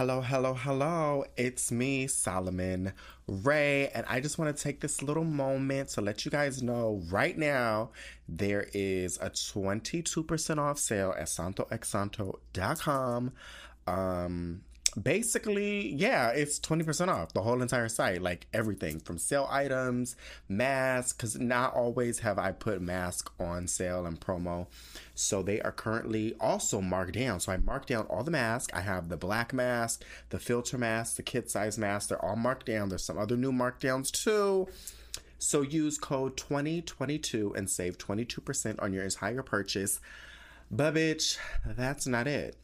[0.00, 1.26] Hello, hello, hello.
[1.36, 2.94] It's me, Solomon
[3.26, 7.02] Ray, and I just want to take this little moment to let you guys know
[7.10, 7.90] right now
[8.26, 13.32] there is a 22% off sale at santoexsanto.com.
[13.86, 14.62] Um,
[15.00, 20.16] basically, yeah, it's 20% off the whole entire site, like everything from sale items,
[20.48, 24.66] masks, because not always have I put mask on sale and promo.
[25.14, 27.40] So they are currently also marked down.
[27.40, 28.72] So I marked down all the masks.
[28.74, 32.08] I have the black mask, the filter mask, the kid size mask.
[32.08, 32.88] They're all marked down.
[32.88, 34.68] There's some other new markdowns too.
[35.38, 40.00] So use code 2022 and save 22% on your entire purchase.
[40.70, 42.56] But bitch, that's not it.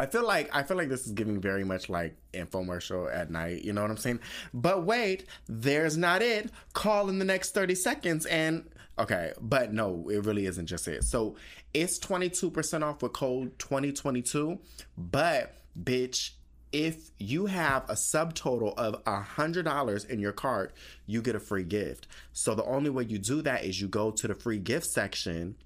[0.00, 3.64] I feel like I feel like this is giving very much like infomercial at night,
[3.64, 4.20] you know what I'm saying?
[4.54, 6.50] But wait, there's not it.
[6.72, 8.64] Call in the next 30 seconds and
[8.98, 11.04] okay, but no, it really isn't just it.
[11.04, 11.36] So
[11.74, 14.58] it's 22% off with code 2022,
[14.96, 16.30] but bitch,
[16.72, 20.72] if you have a subtotal of a hundred dollars in your cart,
[21.04, 22.06] you get a free gift.
[22.32, 25.56] So the only way you do that is you go to the free gift section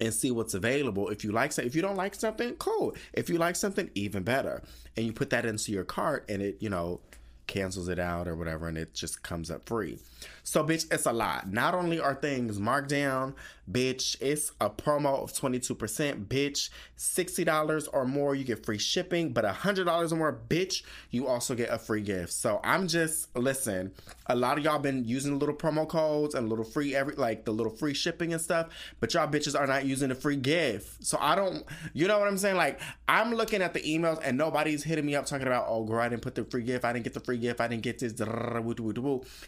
[0.00, 1.08] and see what's available.
[1.08, 2.94] If you like something, if you don't like something, cool.
[3.12, 4.62] If you like something, even better.
[4.96, 7.00] And you put that into your cart and it, you know,
[7.46, 9.98] cancels it out or whatever and it just comes up free.
[10.42, 11.52] So bitch, it's a lot.
[11.52, 13.34] Not only are things marked down,
[13.70, 16.70] bitch, it's a promo of 22%, bitch.
[16.96, 21.70] $60 or more you get free shipping, but $100 or more, bitch, you also get
[21.70, 22.32] a free gift.
[22.32, 23.92] So I'm just listen,
[24.26, 27.52] a lot of y'all been using little promo codes and little free every like the
[27.52, 28.68] little free shipping and stuff,
[29.00, 31.04] but y'all bitches are not using the free gift.
[31.04, 32.56] So I don't you know what I'm saying?
[32.56, 36.00] Like I'm looking at the emails and nobody's hitting me up talking about, "Oh, girl,
[36.00, 36.84] I didn't put the free gift.
[36.84, 37.60] I didn't get the free gift.
[37.60, 38.12] I didn't get this."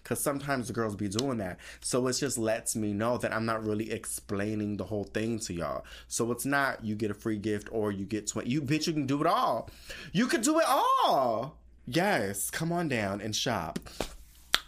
[0.04, 1.58] Cuz sometimes the girls be doing that.
[1.80, 5.54] So it just lets me know that I'm not really explaining the whole thing to
[5.54, 5.84] y'all.
[6.06, 8.48] So it's not you get a free gift or you get 20.
[8.48, 9.70] You bitch, you can do it all.
[10.12, 11.58] You can do it all.
[11.86, 13.78] Yes, come on down and shop.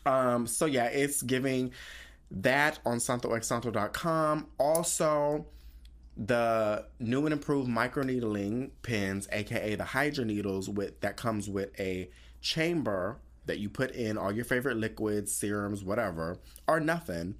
[0.07, 1.73] Um, so yeah, it's giving
[2.31, 4.47] that on santoexsanto.com.
[4.59, 5.47] Also,
[6.17, 12.11] the new and improved microneedling pins, aka the Hydra needles, with that comes with a
[12.41, 17.35] chamber that you put in all your favorite liquids, serums, whatever, or nothing,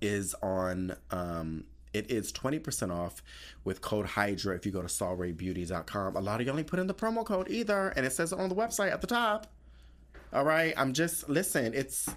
[0.00, 1.64] is on um
[1.96, 3.22] it is 20% off
[3.64, 6.14] with code Hydra if you go to solraybeauty.com.
[6.14, 8.38] A lot of y'all only put in the promo code either, and it says it
[8.38, 9.46] on the website at the top.
[10.32, 11.72] All right, I'm just listen.
[11.72, 12.10] It's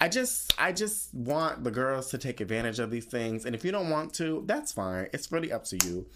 [0.00, 3.64] I just I just want the girls to take advantage of these things, and if
[3.64, 5.08] you don't want to, that's fine.
[5.12, 6.06] It's really up to you.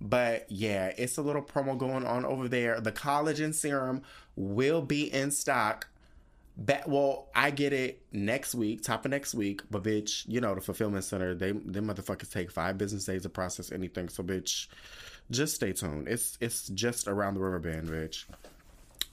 [0.00, 2.80] But yeah, it's a little promo going on over there.
[2.80, 4.02] The collagen serum
[4.36, 5.88] will be in stock
[6.56, 9.62] Ba- well, I get it next week, top of next week.
[9.70, 13.28] But bitch, you know the fulfillment center, they them motherfuckers take five business days to
[13.28, 14.08] process anything.
[14.08, 14.68] So bitch,
[15.30, 16.06] just stay tuned.
[16.06, 18.24] It's it's just around the river bend, bitch.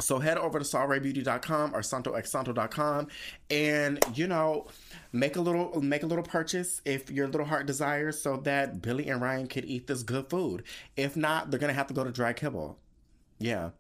[0.02, 3.08] So head over to solraybeauty.com or santoexsanto.com
[3.50, 4.68] and you know
[5.12, 9.10] make a little make a little purchase if your little heart desires so that Billie
[9.10, 10.64] and Ryan can eat this good food.
[10.98, 12.80] If not, they're gonna have to go to dry kibble.
[13.40, 13.72] Yeah.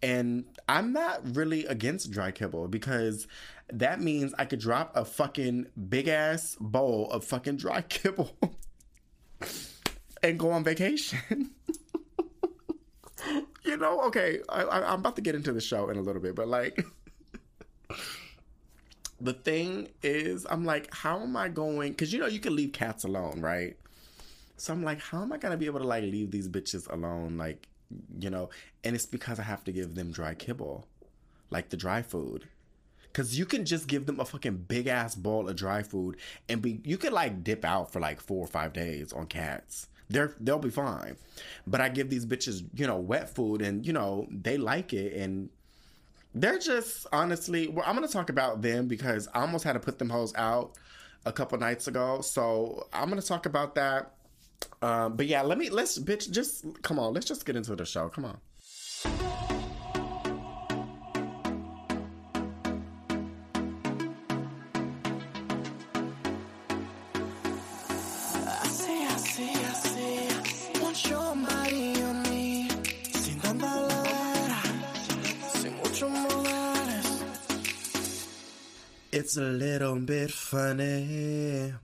[0.00, 3.26] And I'm not really against dry kibble because
[3.72, 8.36] that means I could drop a fucking big ass bowl of fucking dry kibble
[10.22, 11.50] and go on vacation.
[13.68, 16.34] you know, okay, I, am about to get into the show in a little bit,
[16.34, 16.84] but like,
[19.20, 21.92] the thing is, I'm like, how am I going?
[21.92, 23.76] Because you know, you can leave cats alone, right?
[24.56, 27.36] So I'm like, how am I gonna be able to like leave these bitches alone?
[27.36, 27.68] Like,
[28.18, 28.50] you know,
[28.82, 30.86] and it's because I have to give them dry kibble,
[31.50, 32.48] like the dry food.
[33.12, 36.18] Cause you can just give them a fucking big ass bowl of dry food
[36.48, 39.88] and be you could like dip out for like four or five days on cats.
[40.08, 41.16] They're they'll be fine.
[41.66, 45.14] But I give these bitches, you know, wet food and you know, they like it
[45.14, 45.50] and
[46.34, 49.98] they're just honestly well, I'm gonna talk about them because I almost had to put
[49.98, 50.72] them hoes out
[51.26, 52.20] a couple nights ago.
[52.20, 54.14] So I'm gonna talk about that
[54.82, 57.84] um, but yeah, let me let's bitch just come on, let's just get into the
[57.84, 58.08] show.
[58.08, 59.47] Come on.
[79.28, 81.74] It's a little bit funny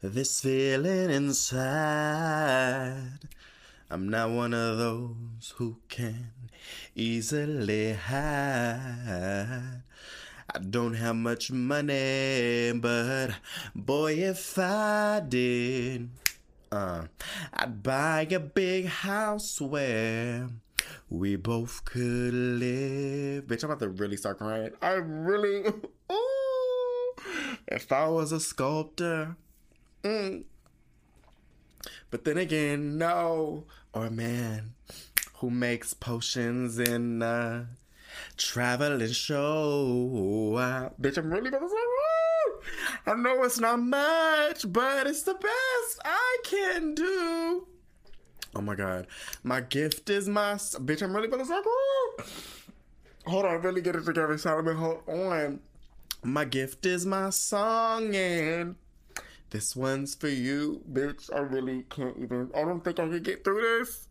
[0.00, 3.18] this feeling inside.
[3.90, 6.30] I'm not one of those who can
[6.94, 9.82] easily hide.
[10.54, 13.30] I don't have much money, but
[13.74, 16.08] boy, if I did,
[16.70, 17.06] uh,
[17.52, 20.50] I'd buy a big house where
[21.10, 23.44] We both could live.
[23.44, 24.70] Bitch, I'm about to really start crying.
[24.80, 25.64] I really.
[27.68, 29.36] If I was a sculptor.
[30.02, 30.44] Mm.
[32.10, 33.64] But then again, no.
[33.92, 34.74] Or a man
[35.34, 37.68] who makes potions in a
[38.36, 40.56] traveling show.
[40.56, 41.76] Uh, bitch, I'm really to say,
[43.06, 47.66] I know it's not much, but it's the best I can do.
[48.56, 49.06] Oh my god.
[49.42, 51.02] My gift is my bitch.
[51.02, 51.64] I'm really gonna suck.
[53.26, 54.76] Hold on, really get it together, Solomon.
[54.76, 55.60] Hold on.
[56.26, 58.76] My gift is my song, and
[59.50, 61.30] this one's for you, bitch.
[61.30, 62.50] I really can't even.
[62.54, 64.08] I don't think I can get through this.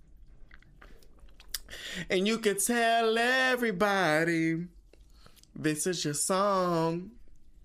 [2.12, 4.68] And you can tell everybody
[5.56, 7.14] this is your song.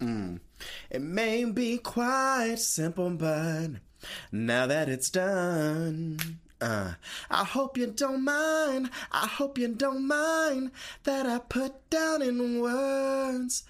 [0.01, 0.41] Mm.
[0.89, 3.69] It may be quite simple, but
[4.33, 6.95] now that it's done, uh,
[7.31, 8.89] I hope you don't mind.
[9.13, 10.71] I hope you don't mind
[11.05, 13.65] that I put down in words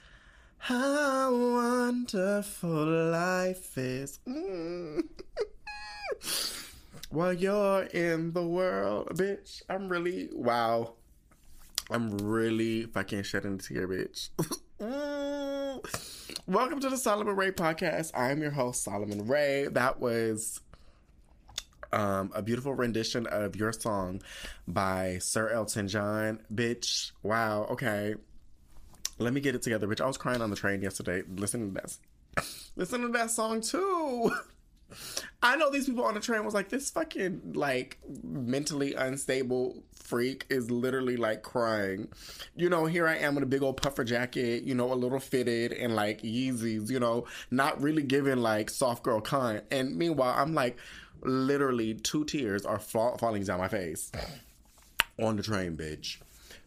[0.58, 4.18] how wonderful life is.
[4.26, 5.02] Mm.
[7.10, 10.94] While you're in the world, bitch, I'm really wow.
[11.90, 14.28] I'm really fucking shedding a tear, bitch.
[16.46, 18.10] Welcome to the Solomon Ray podcast.
[18.14, 19.68] I'm your host, Solomon Ray.
[19.68, 20.60] That was
[21.92, 24.20] um, a beautiful rendition of your song
[24.66, 26.40] by Sir Elton John.
[26.52, 28.16] Bitch, wow, okay.
[29.18, 30.00] Let me get it together, bitch.
[30.00, 31.22] I was crying on the train yesterday.
[31.28, 31.96] Listen to that.
[32.76, 34.32] Listen to that song too.
[35.42, 40.46] I know these people on the train was like, this fucking like mentally unstable freak
[40.48, 42.08] is literally like crying.
[42.56, 45.20] You know, here I am in a big old puffer jacket, you know, a little
[45.20, 49.62] fitted and like Yeezys, you know, not really giving like soft girl kind.
[49.70, 50.78] And meanwhile, I'm like,
[51.22, 54.10] literally two tears are fall- falling down my face
[55.20, 56.18] on the train, bitch.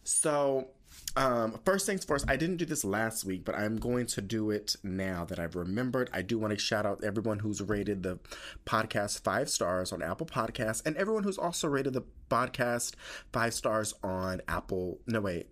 [0.04, 0.68] So,
[1.16, 4.50] um, first things first, I didn't do this last week, but I'm going to do
[4.50, 6.08] it now that I've remembered.
[6.12, 8.18] I do want to shout out everyone who's rated the
[8.64, 12.94] podcast five stars on Apple Podcasts and everyone who's also rated the podcast
[13.32, 15.00] five stars on Apple.
[15.06, 15.48] No, wait,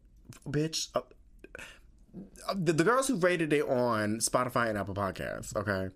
[0.48, 0.88] bitch.
[0.94, 1.02] Uh,
[2.54, 5.94] the, the girls who rated it on Spotify and Apple Podcasts, okay?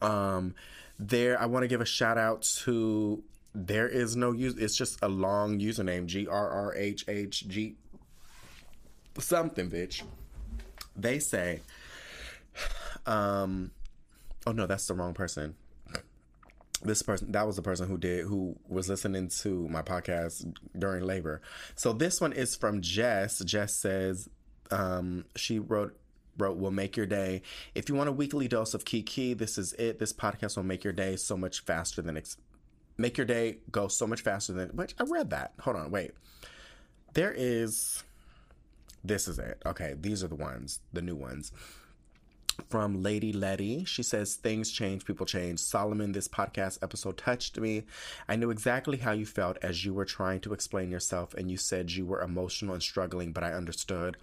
[0.00, 0.54] Um,
[0.98, 3.24] there, I want to give a shout out to
[3.54, 4.56] there is no use.
[4.56, 7.76] It's just a long username G R R H H G
[9.18, 10.02] something, bitch.
[10.96, 11.60] They say,
[13.06, 13.70] um,
[14.46, 15.54] oh no, that's the wrong person.
[16.84, 21.04] This person, that was the person who did, who was listening to my podcast during
[21.04, 21.40] labor.
[21.76, 23.38] So this one is from Jess.
[23.44, 24.28] Jess says,
[24.70, 25.96] um, she wrote
[26.38, 27.42] wrote will make your day.
[27.74, 29.98] If you want a weekly dose of Kiki, this is it.
[29.98, 32.36] This podcast will make your day so much faster than ex-
[32.96, 35.52] make your day go so much faster than which I read that.
[35.60, 36.12] Hold on, wait.
[37.14, 38.02] There is
[39.04, 39.60] this is it.
[39.66, 41.52] Okay, these are the ones, the new ones
[42.68, 43.84] from Lady Letty.
[43.84, 45.60] She says, Things change, people change.
[45.60, 47.84] Solomon, this podcast episode touched me.
[48.28, 51.56] I knew exactly how you felt as you were trying to explain yourself, and you
[51.56, 54.16] said you were emotional and struggling, but I understood.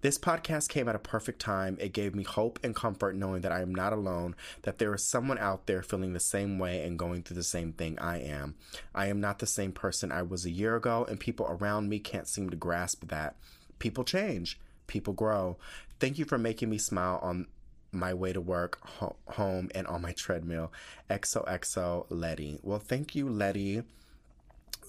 [0.00, 1.76] This podcast came at a perfect time.
[1.80, 5.04] It gave me hope and comfort knowing that I am not alone, that there is
[5.04, 8.56] someone out there feeling the same way and going through the same thing I am.
[8.94, 11.98] I am not the same person I was a year ago, and people around me
[11.98, 13.36] can't seem to grasp that.
[13.78, 14.58] People change.
[14.86, 15.56] People grow.
[16.00, 17.46] Thank you for making me smile on
[17.90, 20.72] my way to work, ho- home, and on my treadmill.
[21.10, 22.58] XOXO Letty.
[22.62, 23.82] Well, thank you, Letty.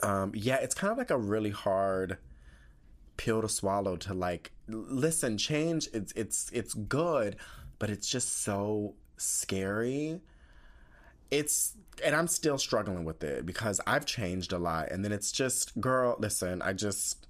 [0.04, 2.18] Um, yeah, it's kind of like a really hard
[3.20, 7.36] pill to swallow to like listen change it's it's it's good
[7.78, 10.22] but it's just so scary
[11.30, 15.34] it's and i'm still struggling with it because i've changed a lot and then it's
[15.34, 17.28] just girl listen i just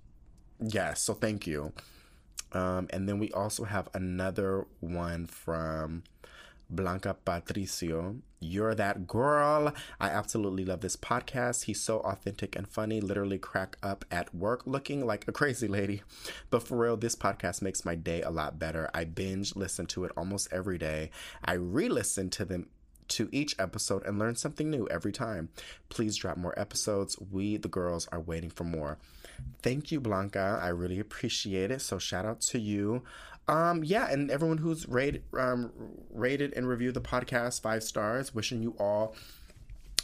[0.59, 1.71] yes so thank you
[2.51, 6.03] um, and then we also have another one from
[6.69, 8.17] Blanca Patricio.
[8.39, 9.73] You're that girl.
[9.99, 11.65] I absolutely love this podcast.
[11.65, 16.03] He's so authentic and funny, literally crack up at work looking like a crazy lady.
[16.49, 18.89] But for real, this podcast makes my day a lot better.
[18.93, 21.09] I binge listen to it almost every day.
[21.43, 22.67] I re listen to them
[23.09, 25.49] to each episode and learn something new every time.
[25.89, 27.17] Please drop more episodes.
[27.31, 28.99] We, the girls, are waiting for more.
[29.61, 30.59] Thank you, Blanca.
[30.61, 31.81] I really appreciate it.
[31.81, 33.03] So shout out to you.
[33.47, 35.71] Um, yeah, and everyone who's rated, um,
[36.11, 38.33] rated and reviewed the podcast five stars.
[38.33, 39.15] Wishing you all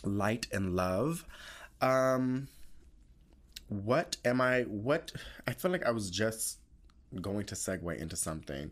[0.04, 1.26] light and love.
[1.82, 2.48] Um,
[3.68, 4.64] what am I?
[4.64, 5.12] What
[5.48, 6.60] I feel like I was just
[7.22, 8.72] going to segue into something.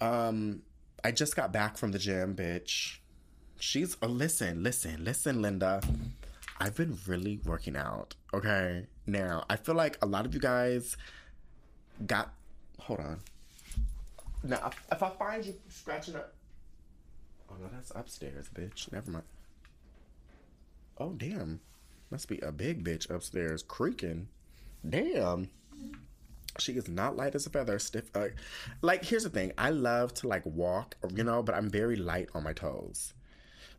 [0.00, 0.62] Um,
[1.04, 2.98] I just got back from the gym, bitch.
[3.58, 5.80] She's oh, listen, listen, listen, Linda.
[6.60, 8.14] I've been really working out.
[8.32, 9.44] Okay, now.
[9.48, 10.96] I feel like a lot of you guys
[12.06, 12.32] got.
[12.80, 13.20] Hold on.
[14.42, 16.32] Now, if I find you scratching up.
[17.50, 18.92] Oh no, that's upstairs, bitch.
[18.92, 19.24] Never mind.
[20.98, 21.60] Oh damn,
[22.10, 24.28] must be a big bitch upstairs creaking.
[24.88, 25.48] Damn.
[26.58, 28.10] She is not light as a feather, stiff.
[28.14, 28.28] Uh,
[28.80, 32.28] like, here's the thing: I love to like walk, you know, but I'm very light
[32.34, 33.12] on my toes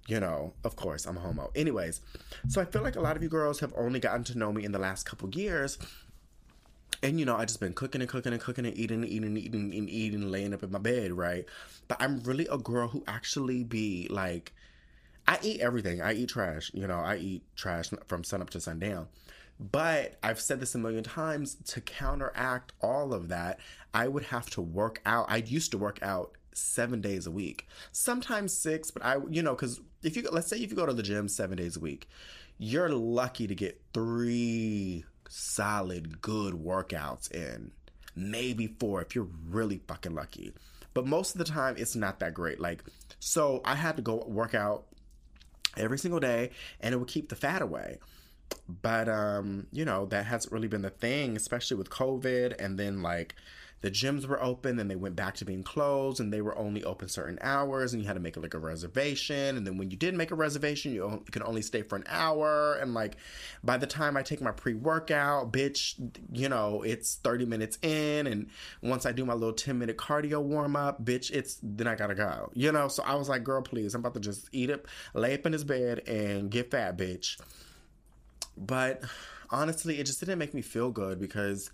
[0.07, 1.51] you know, of course, I'm a homo.
[1.53, 2.01] Anyways,
[2.47, 4.63] so I feel like a lot of you girls have only gotten to know me
[4.63, 5.77] in the last couple years.
[7.03, 9.25] And you know, I just been cooking and cooking and cooking and eating and eating
[9.25, 11.45] and eating and eating, laying up in my bed, right?
[11.87, 14.53] But I'm really a girl who actually be like,
[15.27, 16.01] I eat everything.
[16.01, 16.71] I eat trash.
[16.73, 19.07] You know, I eat trash from sun up to sundown.
[19.59, 23.59] But I've said this a million times to counteract all of that,
[23.93, 25.25] I would have to work out.
[25.29, 29.55] I used to work out seven days a week, sometimes six, but I, you know,
[29.55, 32.09] because if you, let's say if you go to the gym seven days a week,
[32.57, 37.71] you're lucky to get three solid, good workouts in,
[38.15, 40.53] maybe four if you're really fucking lucky.
[40.93, 42.59] But most of the time, it's not that great.
[42.59, 42.83] Like,
[43.19, 44.85] so I had to go work out
[45.77, 47.99] every single day and it would keep the fat away
[48.81, 53.01] but um you know that hasn't really been the thing especially with covid and then
[53.01, 53.35] like
[53.81, 56.83] the gyms were open and they went back to being closed and they were only
[56.83, 59.97] open certain hours and you had to make like a reservation and then when you
[59.97, 63.17] did make a reservation you can only stay for an hour and like
[63.63, 65.95] by the time I take my pre-workout bitch
[66.31, 68.49] you know it's 30 minutes in and
[68.81, 72.15] once I do my little 10 minute cardio warm up bitch it's then I gotta
[72.15, 72.87] go you know?
[72.87, 75.53] So I was like girl please I'm about to just eat up lay up in
[75.53, 77.39] his bed and get fat bitch.
[78.57, 79.03] But
[79.51, 81.69] honestly it just didn't make me feel good because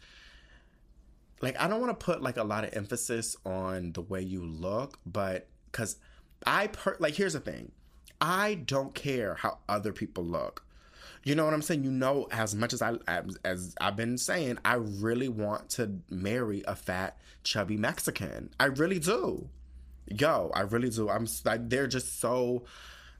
[1.43, 4.43] like I don't want to put like a lot of emphasis on the way you
[4.45, 5.97] look, but cuz
[6.45, 7.71] I per like here's the thing.
[8.21, 10.63] I don't care how other people look.
[11.25, 11.83] You know what I'm saying?
[11.83, 15.99] You know, as much as I as, as, I've been saying, I really want to
[16.09, 18.49] marry a fat, chubby Mexican.
[18.59, 19.47] I really do.
[20.07, 21.09] Yo, I really do.
[21.09, 21.27] I'm.
[21.45, 22.63] Like, they're just so.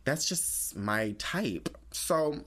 [0.03, 1.69] That's just my type.
[1.91, 2.41] So,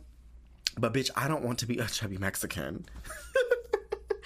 [0.79, 2.85] but bitch, I don't want to be a chubby Mexican.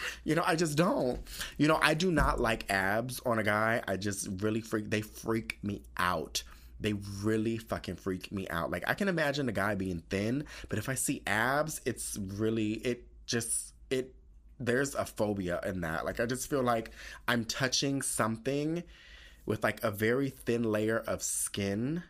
[0.25, 1.21] You know, I just don't.
[1.57, 3.83] You know, I do not like abs on a guy.
[3.87, 4.91] I just really freak.
[4.91, 6.43] They freak me out.
[6.79, 8.71] They really fucking freak me out.
[8.71, 12.75] Like I can imagine a guy being thin, but if I see abs, it's really
[12.75, 14.15] it just it
[14.59, 16.05] there's a phobia in that.
[16.05, 16.91] Like I just feel like
[17.29, 18.83] I'm touching something
[19.47, 22.03] with like a very thin layer of skin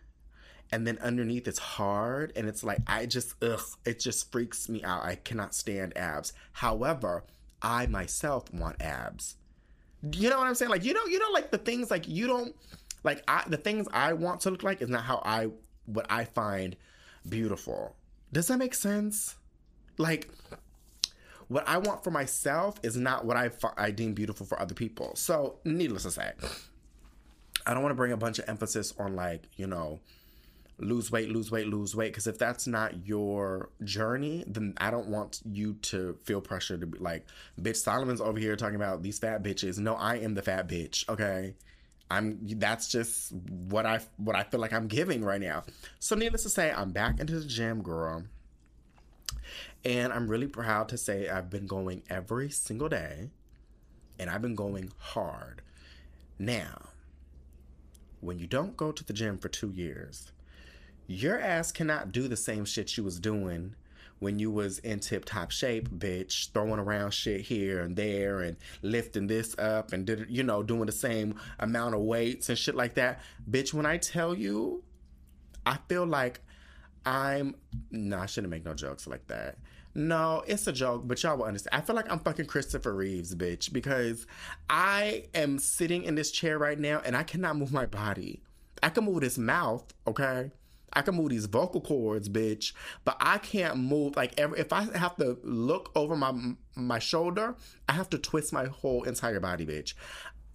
[0.73, 4.83] and then underneath it's hard and it's like I just ugh, it just freaks me
[4.85, 5.05] out.
[5.05, 6.33] I cannot stand abs.
[6.53, 7.25] However,
[7.63, 9.37] I myself want abs.
[10.13, 10.71] You know what I'm saying?
[10.71, 12.55] Like you know, you know, like the things like you don't
[13.03, 15.49] like I the things I want to look like is not how I
[15.87, 16.77] what I find
[17.29, 17.97] beautiful.
[18.33, 19.37] Does that make sense?
[19.99, 20.31] Like
[21.51, 25.17] what I want for myself is not what I I deem beautiful for other people.
[25.17, 26.31] So, needless to say,
[27.67, 29.99] I don't want to bring a bunch of emphasis on like, you know,
[30.81, 32.13] lose weight, lose weight, lose weight.
[32.13, 36.87] Because if that's not your journey, then I don't want you to feel pressure to
[36.87, 37.27] be like,
[37.61, 39.79] bitch, Solomon's over here talking about these fat bitches.
[39.79, 41.09] No, I am the fat bitch.
[41.09, 41.55] Okay.
[42.11, 45.63] I'm that's just what I what I feel like I'm giving right now.
[46.01, 48.25] So needless to say, I'm back into the gym, girl.
[49.85, 53.31] And I'm really proud to say I've been going every single day
[54.19, 55.63] and I've been going hard.
[56.39, 56.89] Now,
[58.21, 60.33] when you don't go to the gym for 2 years,
[61.11, 63.75] your ass cannot do the same shit you was doing
[64.21, 68.57] when you was in tip top shape, bitch, throwing around shit here and there and
[68.83, 72.77] lifting this up and did you know doing the same amount of weights and shit
[72.77, 73.75] like that, bitch.
[73.75, 74.85] When I tell you,
[75.67, 76.43] I feel like
[77.05, 77.57] I'm
[77.91, 79.57] no, I shouldn't make no jokes like that.
[79.97, 81.83] No, it's a joke, but y'all will understand.
[81.83, 84.29] I feel like I'm fucking Christopher Reeves, bitch, because
[84.69, 88.43] I am sitting in this chair right now and I cannot move my body.
[88.81, 90.53] I can move this mouth, okay?
[90.93, 92.73] I can move these vocal cords, bitch,
[93.05, 97.55] but I can't move like every if I have to look over my my shoulder,
[97.89, 99.95] I have to twist my whole entire body, bitch.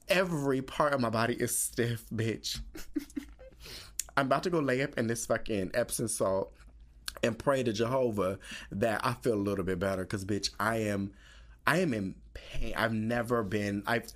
[0.08, 2.60] Every part of my body is stiff, bitch.
[4.18, 6.54] I'm about to go lay up in this fucking Epsom salt
[7.24, 8.39] and pray to Jehovah
[8.72, 11.12] that I feel a little bit better cuz bitch, I am
[11.65, 12.74] I am in pain.
[12.75, 14.12] I've never been I've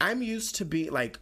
[0.00, 1.18] I'm used to be like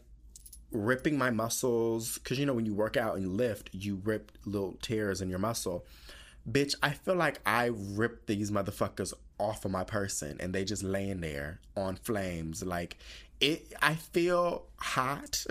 [0.70, 4.76] ripping my muscles because you know when you work out and lift you rip little
[4.82, 5.86] tears in your muscle
[6.50, 10.82] bitch i feel like i ripped these motherfuckers off of my person and they just
[10.82, 12.98] laying there on flames like
[13.40, 15.46] it i feel hot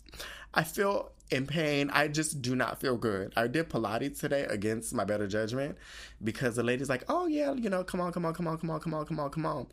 [0.54, 1.90] i feel in pain.
[1.90, 3.32] I just do not feel good.
[3.36, 5.78] I did Pilates today against my better judgment
[6.22, 8.70] because the lady's like, oh, yeah, you know, come on, come on, come on, come
[8.70, 9.66] on, come on, come on, come on.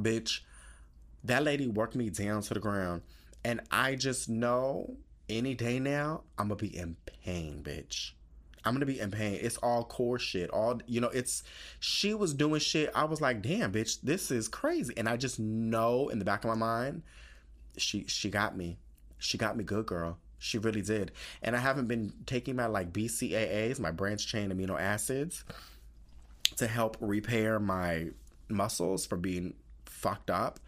[0.00, 0.40] Bitch,
[1.24, 3.02] that lady worked me down to the ground.
[3.44, 4.96] And I just know
[5.28, 8.12] any day now, I'm to be in pain, bitch.
[8.64, 9.38] I'm gonna be in pain.
[9.40, 10.50] It's all core shit.
[10.50, 11.42] All you know, it's
[11.80, 12.90] she was doing shit.
[12.94, 14.94] I was like, damn, bitch, this is crazy.
[14.96, 17.02] And I just know in the back of my mind,
[17.76, 18.78] she she got me.
[19.18, 20.18] She got me good, girl.
[20.38, 21.12] She really did.
[21.42, 25.44] And I haven't been taking my like BCAAs, my branch chain amino acids,
[26.56, 28.08] to help repair my
[28.48, 29.54] muscles from being
[29.86, 30.58] fucked up.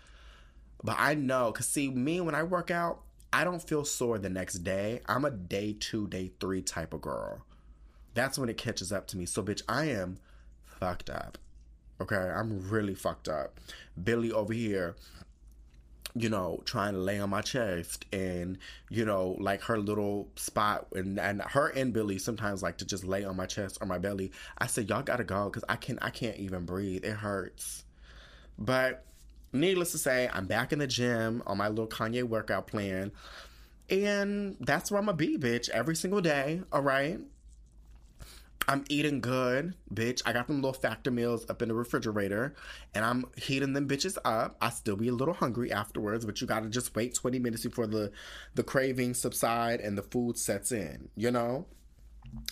[0.84, 3.00] But I know, cause see, me when I work out,
[3.32, 5.00] I don't feel sore the next day.
[5.06, 7.44] I'm a day two, day three type of girl.
[8.12, 9.26] That's when it catches up to me.
[9.26, 10.18] So, bitch, I am
[10.62, 11.38] fucked up.
[12.00, 13.58] Okay, I'm really fucked up.
[14.00, 14.94] Billie over here
[16.16, 20.86] you know, trying to lay on my chest and, you know, like her little spot
[20.94, 23.98] and, and her and Billie sometimes like to just lay on my chest or my
[23.98, 24.30] belly.
[24.56, 27.04] I said, y'all gotta go because I can I can't even breathe.
[27.04, 27.84] It hurts.
[28.56, 29.04] But
[29.54, 33.12] needless to say, I'm back in the gym on my little Kanye workout plan.
[33.90, 37.20] And that's where I'm gonna be, bitch, every single day, all right?
[38.66, 40.22] I'm eating good, bitch.
[40.24, 42.54] I got them little factor meals up in the refrigerator
[42.94, 44.56] and I'm heating them bitches up.
[44.60, 47.86] I still be a little hungry afterwards, but you gotta just wait 20 minutes before
[47.86, 48.10] the
[48.54, 51.66] the cravings subside and the food sets in, you know?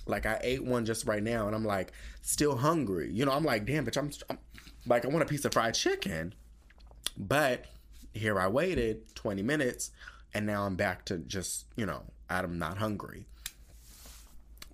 [0.07, 3.11] Like I ate one just right now and I'm like still hungry.
[3.11, 4.39] You know, I'm like, damn, bitch, I'm, I'm
[4.87, 6.35] like I want a piece of fried chicken.
[7.17, 7.67] But
[8.13, 9.91] here I waited 20 minutes
[10.35, 13.27] and now I'm back to just, you know, I'm not hungry.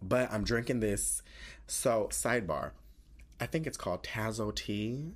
[0.01, 1.23] But I'm drinking this.
[1.67, 2.71] So, sidebar,
[3.41, 5.15] I think it's called Tazo tea.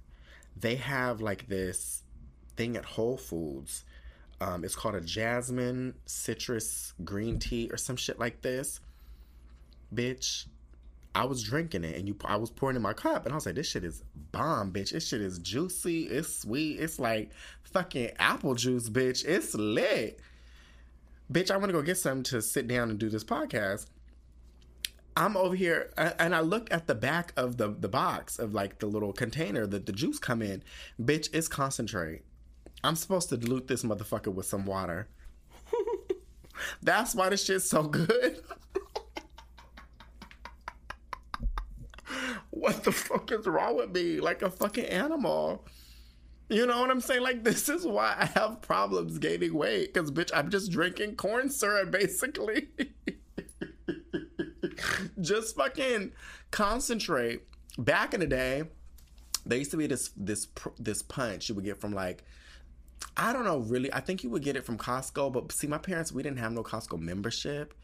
[0.56, 2.02] They have like this
[2.56, 3.84] thing at Whole Foods.
[4.40, 8.80] Um, it's called a jasmine citrus green tea or some shit like this.
[9.94, 10.46] Bitch,
[11.14, 13.44] I was drinking it and you I was pouring in my cup and I was
[13.46, 14.02] like, this shit is
[14.32, 14.92] bomb, bitch.
[14.92, 17.30] This shit is juicy, it's sweet, it's like
[17.64, 19.24] fucking apple juice, bitch.
[19.26, 20.20] It's lit.
[21.30, 23.86] Bitch, I want to go get some to sit down and do this podcast.
[25.14, 28.78] I'm over here and I look at the back of the, the box of like
[28.78, 30.62] the little container that the juice come in.
[31.00, 32.22] Bitch, it's concentrate.
[32.82, 35.08] I'm supposed to dilute this motherfucker with some water.
[36.82, 38.40] That's why this shit's so good.
[42.62, 44.20] What the fuck is wrong with me?
[44.20, 45.66] Like a fucking animal.
[46.48, 47.22] You know what I'm saying?
[47.22, 49.92] Like, this is why I have problems gaining weight.
[49.92, 52.68] Because, bitch, I'm just drinking corn syrup, basically.
[55.20, 56.12] just fucking
[56.52, 57.42] concentrate.
[57.78, 58.62] Back in the day,
[59.44, 60.46] there used to be this this
[60.78, 62.22] this punch you would get from like
[63.16, 63.92] I don't know really.
[63.92, 66.52] I think you would get it from Costco, but see, my parents we didn't have
[66.52, 67.74] no Costco membership.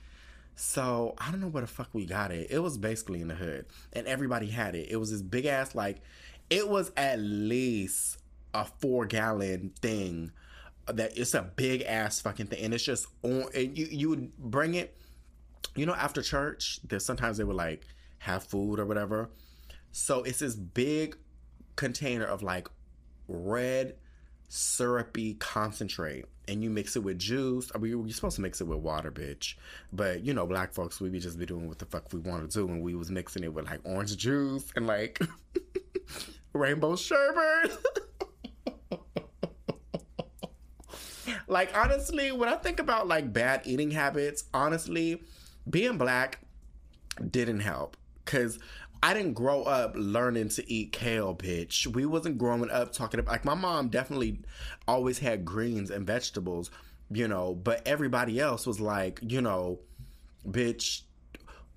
[0.60, 2.48] So I don't know where the fuck we got it.
[2.50, 4.88] It was basically in the hood, and everybody had it.
[4.90, 6.00] It was this big ass like,
[6.50, 8.18] it was at least
[8.52, 10.32] a four gallon thing.
[10.86, 13.44] That it's a big ass fucking thing, and it's just on.
[13.54, 14.96] And you you would bring it
[15.78, 17.86] you know, after church, there's sometimes they would like
[18.18, 19.30] have food or whatever.
[19.92, 21.16] So it's this big
[21.76, 22.68] container of like
[23.28, 23.94] red
[24.48, 27.70] syrupy concentrate and you mix it with juice.
[27.74, 29.54] I mean, you're supposed to mix it with water, bitch.
[29.92, 32.50] But you know, black folks, we be just be doing what the fuck we want
[32.50, 35.20] to do, and we was mixing it with like orange juice and like
[36.52, 37.76] rainbow sherbet.
[41.46, 45.22] like honestly, when I think about like bad eating habits, honestly,
[45.68, 46.40] being black
[47.30, 48.58] didn't help because
[49.02, 51.86] I didn't grow up learning to eat kale, bitch.
[51.86, 54.40] We wasn't growing up talking about like my mom definitely
[54.88, 56.70] always had greens and vegetables,
[57.10, 59.78] you know, but everybody else was like, you know,
[60.46, 61.02] bitch,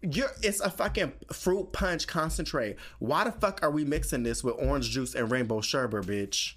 [0.02, 2.78] you're it's a fucking fruit punch concentrate.
[2.98, 6.54] Why the fuck are we mixing this with orange juice and rainbow sherbet, bitch?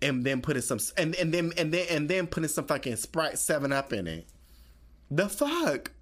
[0.00, 3.38] And then putting some and, and then and then and then putting some fucking Sprite
[3.38, 4.26] Seven Up in it.
[5.10, 5.92] The fuck?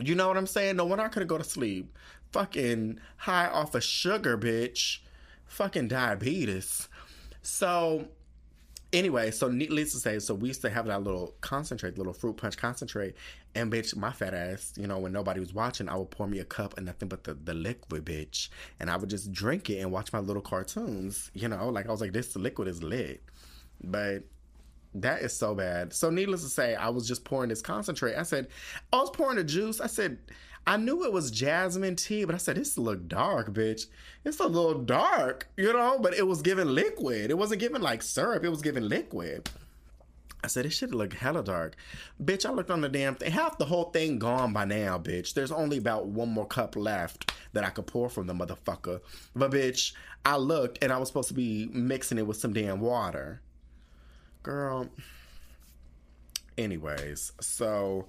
[0.00, 0.76] You know what I'm saying?
[0.76, 1.92] No wonder I couldn't go to sleep.
[2.32, 4.98] Fucking high off of sugar, bitch.
[5.46, 6.88] Fucking diabetes.
[7.42, 8.08] So,
[8.92, 12.36] anyway, so needless to say, so we used to have that little concentrate, little fruit
[12.36, 13.14] punch concentrate.
[13.54, 16.38] And bitch, my fat ass, you know, when nobody was watching, I would pour me
[16.38, 18.50] a cup and nothing but the, the liquid, bitch.
[18.78, 21.30] And I would just drink it and watch my little cartoons.
[21.34, 23.22] You know, like I was like, this liquid is lit.
[23.82, 24.24] But
[24.94, 25.92] that is so bad.
[25.92, 28.16] So, needless to say, I was just pouring this concentrate.
[28.16, 28.48] I said,
[28.92, 29.80] I was pouring the juice.
[29.80, 30.18] I said,
[30.68, 33.86] I knew it was jasmine tea, but I said, this look dark, bitch.
[34.22, 37.30] It's a little dark, you know, but it was giving liquid.
[37.30, 39.48] It wasn't giving like syrup, it was giving liquid.
[40.44, 41.74] I said, this shit look hella dark.
[42.22, 43.32] Bitch, I looked on the damn thing.
[43.32, 45.32] Half the whole thing gone by now, bitch.
[45.32, 49.00] There's only about one more cup left that I could pour from the motherfucker.
[49.34, 49.94] But bitch,
[50.26, 53.40] I looked and I was supposed to be mixing it with some damn water.
[54.42, 54.90] Girl.
[56.58, 58.08] Anyways, so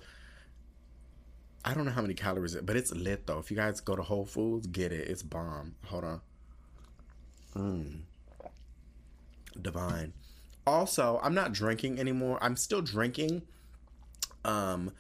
[1.70, 3.38] I don't know how many calories it, but it's lit though.
[3.38, 5.08] If you guys go to Whole Foods, get it.
[5.08, 5.76] It's bomb.
[5.86, 6.22] Hold on.
[7.56, 8.00] Mmm.
[9.62, 10.14] Divine.
[10.66, 12.40] Also, I'm not drinking anymore.
[12.42, 13.44] I'm still drinking.
[14.44, 14.94] Um,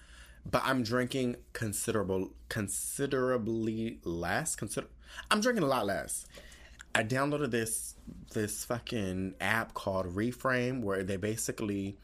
[0.45, 4.55] but I'm drinking considerable considerably less.
[4.55, 4.89] Consider
[5.31, 6.27] I'm drinking a lot less.
[6.93, 7.95] I downloaded this
[8.35, 11.97] this fucking app called Reframe where they basically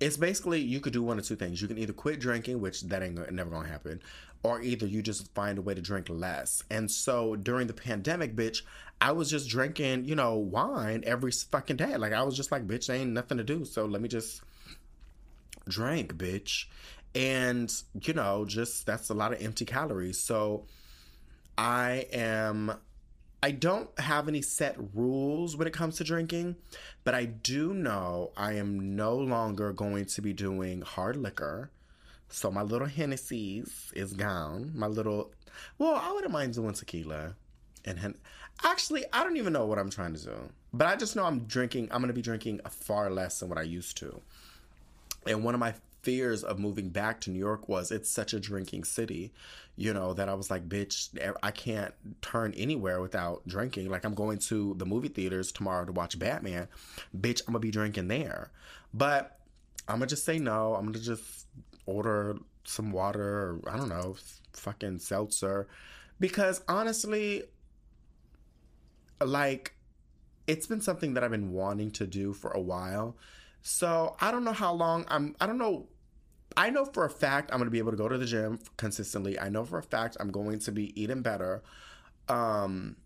[0.00, 1.62] it's basically you could do one of two things.
[1.62, 4.02] You can either quit drinking, which that ain't never gonna happen,
[4.42, 6.62] or either you just find a way to drink less.
[6.70, 8.62] And so during the pandemic, bitch,
[9.00, 11.96] I was just drinking, you know, wine every fucking day.
[11.96, 14.42] Like I was just like, bitch, ain't nothing to do, so let me just
[15.68, 16.66] drink, bitch.
[17.14, 20.18] And you know, just that's a lot of empty calories.
[20.18, 20.66] So
[21.56, 22.74] I am
[23.44, 26.56] I don't have any set rules when it comes to drinking,
[27.04, 31.68] but I do know I am no longer going to be doing hard liquor.
[32.30, 34.72] So my little Hennessy's is gone.
[34.74, 35.30] My little,
[35.76, 37.34] well, I wouldn't mind doing tequila.
[37.84, 38.16] And Hen-
[38.62, 40.36] actually, I don't even know what I'm trying to do,
[40.72, 41.90] but I just know I'm drinking.
[41.90, 44.22] I'm going to be drinking far less than what I used to.
[45.26, 48.40] And one of my fears of moving back to New York was it's such a
[48.40, 49.32] drinking city,
[49.76, 51.08] you know, that I was like, bitch,
[51.42, 53.90] I can't turn anywhere without drinking.
[53.90, 56.68] Like, I'm going to the movie theaters tomorrow to watch Batman.
[57.18, 58.50] Bitch, I'm gonna be drinking there.
[58.92, 59.38] But
[59.88, 60.74] I'm gonna just say no.
[60.74, 61.46] I'm gonna just
[61.86, 64.16] order some water or I don't know,
[64.52, 65.68] fucking seltzer.
[66.20, 67.44] Because honestly,
[69.24, 69.74] like,
[70.46, 73.16] it's been something that I've been wanting to do for a while.
[73.62, 75.88] So I don't know how long I'm, I don't know
[76.56, 78.58] I know for a fact I'm going to be able to go to the gym
[78.76, 79.38] consistently.
[79.38, 81.62] I know for a fact I'm going to be eating better.
[82.28, 82.96] Um,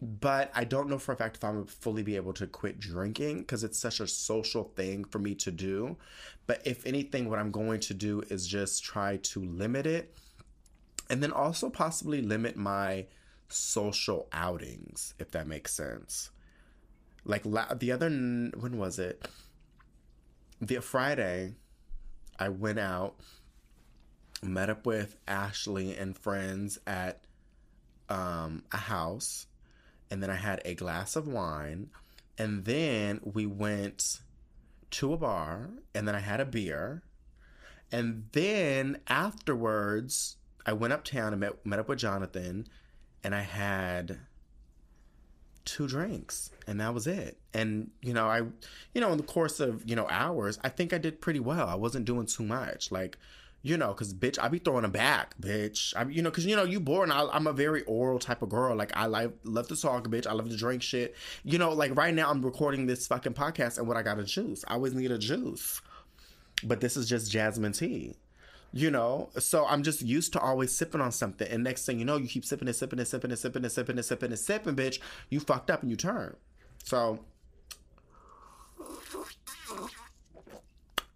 [0.00, 3.40] but I don't know for a fact if I'm fully be able to quit drinking
[3.40, 5.96] because it's such a social thing for me to do.
[6.46, 10.12] But if anything, what I'm going to do is just try to limit it
[11.08, 13.06] and then also possibly limit my
[13.48, 16.30] social outings, if that makes sense.
[17.24, 19.28] Like la- the other, when was it?
[20.60, 21.54] The Friday,
[22.42, 23.14] I went out,
[24.42, 27.20] met up with Ashley and friends at
[28.08, 29.46] um, a house,
[30.10, 31.90] and then I had a glass of wine,
[32.36, 34.18] and then we went
[34.90, 37.04] to a bar, and then I had a beer,
[37.92, 42.66] and then afterwards I went uptown and met met up with Jonathan,
[43.22, 44.18] and I had
[45.64, 47.38] two drinks and that was it.
[47.54, 50.92] And you know i you know in the course of you know hours i think
[50.92, 51.68] i did pretty well.
[51.68, 52.90] I wasn't doing too much.
[52.90, 53.18] Like
[53.62, 55.94] you know because bitch i be throwing them back bitch.
[55.96, 58.48] I you know because you know you born I, i'm a very oral type of
[58.48, 58.74] girl.
[58.76, 60.26] Like i like love to talk bitch.
[60.26, 61.14] I love to drink shit.
[61.44, 64.24] You know like right now i'm recording this fucking podcast and what i got a
[64.24, 64.64] juice?
[64.68, 65.80] I always need a juice.
[66.64, 68.14] But this is just jasmine tea
[68.72, 69.28] you know?
[69.38, 71.48] So i'm just used to always sipping on something.
[71.48, 73.72] And next thing you know you keep sipping and sipping and sipping and sipping and
[73.72, 74.98] sipping and sipping and sipping bitch.
[75.30, 76.36] You fucked up and you turn
[76.84, 77.20] so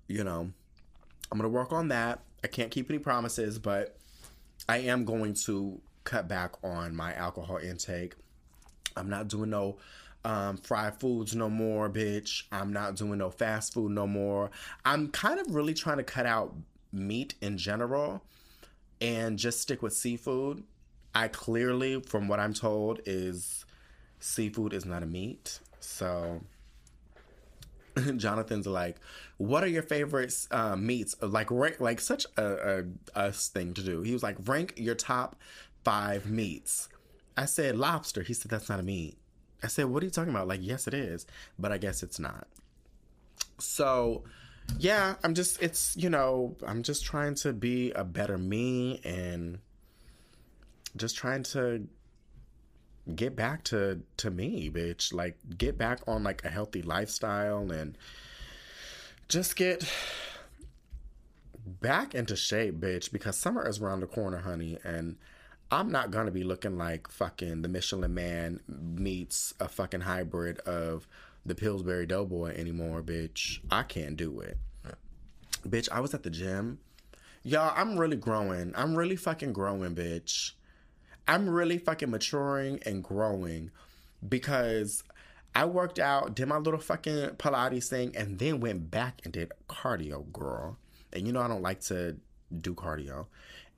[0.06, 0.50] you know
[1.32, 2.20] i'm gonna work on that.
[2.44, 3.96] I can't keep any promises but
[4.68, 8.14] i am going to cut back on my alcohol intake.
[8.96, 9.76] I'm not doing no
[10.24, 12.44] um, fried foods no more, bitch.
[12.50, 14.50] I'm not doing no fast food no more.
[14.84, 16.54] I'm kind of really trying to cut out
[16.92, 18.22] meat in general
[19.00, 20.62] and just stick with seafood.
[21.14, 23.64] I clearly, from what I'm told, is
[24.20, 25.60] seafood is not a meat.
[25.80, 26.42] So
[28.16, 28.96] Jonathan's like,
[29.38, 33.82] "What are your favorite uh, meats?" Like, rank, like such a, a us thing to
[33.82, 34.02] do.
[34.02, 35.36] He was like, "Rank your top
[35.84, 36.88] five meats."
[37.36, 38.22] I said lobster.
[38.22, 39.16] He said that's not a meat.
[39.62, 41.26] I said, "What are you talking about?" Like, yes, it is,
[41.58, 42.46] but I guess it's not.
[43.58, 44.24] So
[44.78, 49.58] yeah, I'm just it's you know, I'm just trying to be a better me and
[50.96, 51.86] just trying to
[53.14, 55.12] get back to to me, bitch.
[55.12, 57.96] Like get back on like a healthy lifestyle and
[59.28, 59.84] just get
[61.66, 65.16] back into shape, bitch, because summer is around the corner, honey, and
[65.70, 71.08] I'm not gonna be looking like fucking the Michelin man meets a fucking hybrid of
[71.46, 73.60] the Pillsbury Doughboy anymore, bitch.
[73.70, 74.58] I can't do it.
[75.66, 76.78] Bitch, I was at the gym.
[77.42, 78.72] Y'all, I'm really growing.
[78.76, 80.52] I'm really fucking growing, bitch.
[81.28, 83.70] I'm really fucking maturing and growing
[84.28, 85.02] because
[85.54, 89.52] I worked out, did my little fucking Pilates thing, and then went back and did
[89.68, 90.76] cardio, girl.
[91.12, 92.16] And you know I don't like to
[92.60, 93.26] do cardio.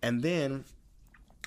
[0.02, 0.64] And then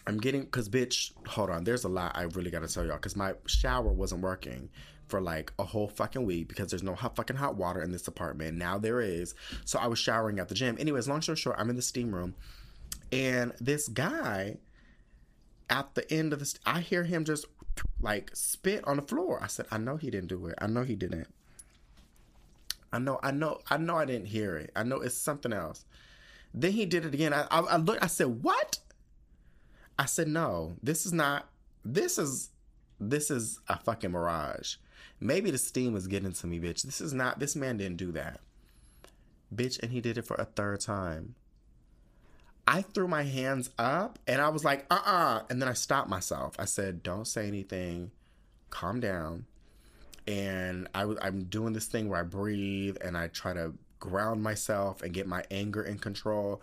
[0.07, 1.63] I'm getting because bitch, hold on.
[1.63, 4.69] There's a lot I really got to tell y'all because my shower wasn't working
[5.11, 8.07] for like a whole fucking week because there's no hot fucking hot water in this
[8.07, 8.57] apartment.
[8.57, 9.35] Now there is.
[9.65, 10.77] So I was showering at the gym.
[10.79, 12.33] Anyways, long story short, I'm in the steam room,
[13.11, 14.57] and this guy
[15.69, 17.45] at the end of the, I hear him just
[18.01, 19.39] like spit on the floor.
[19.41, 20.55] I said, I know he didn't do it.
[20.59, 21.27] I know he didn't.
[22.93, 24.71] I know, I know, I know I didn't hear it.
[24.75, 25.85] I know it's something else.
[26.53, 27.33] Then he did it again.
[27.33, 28.79] I, I, I looked, I said, what?
[29.97, 31.47] I said, no, this is not,
[31.85, 32.49] this is,
[32.99, 34.75] this is a fucking mirage.
[35.23, 36.81] Maybe the steam is getting to me, bitch.
[36.81, 38.39] This is not, this man didn't do that.
[39.53, 41.35] Bitch, and he did it for a third time.
[42.67, 45.11] I threw my hands up and I was like, uh uh-uh.
[45.11, 45.43] uh.
[45.49, 46.55] And then I stopped myself.
[46.57, 48.11] I said, don't say anything.
[48.71, 49.45] Calm down.
[50.27, 54.41] And I was, I'm doing this thing where I breathe and I try to ground
[54.41, 56.61] myself and get my anger in control.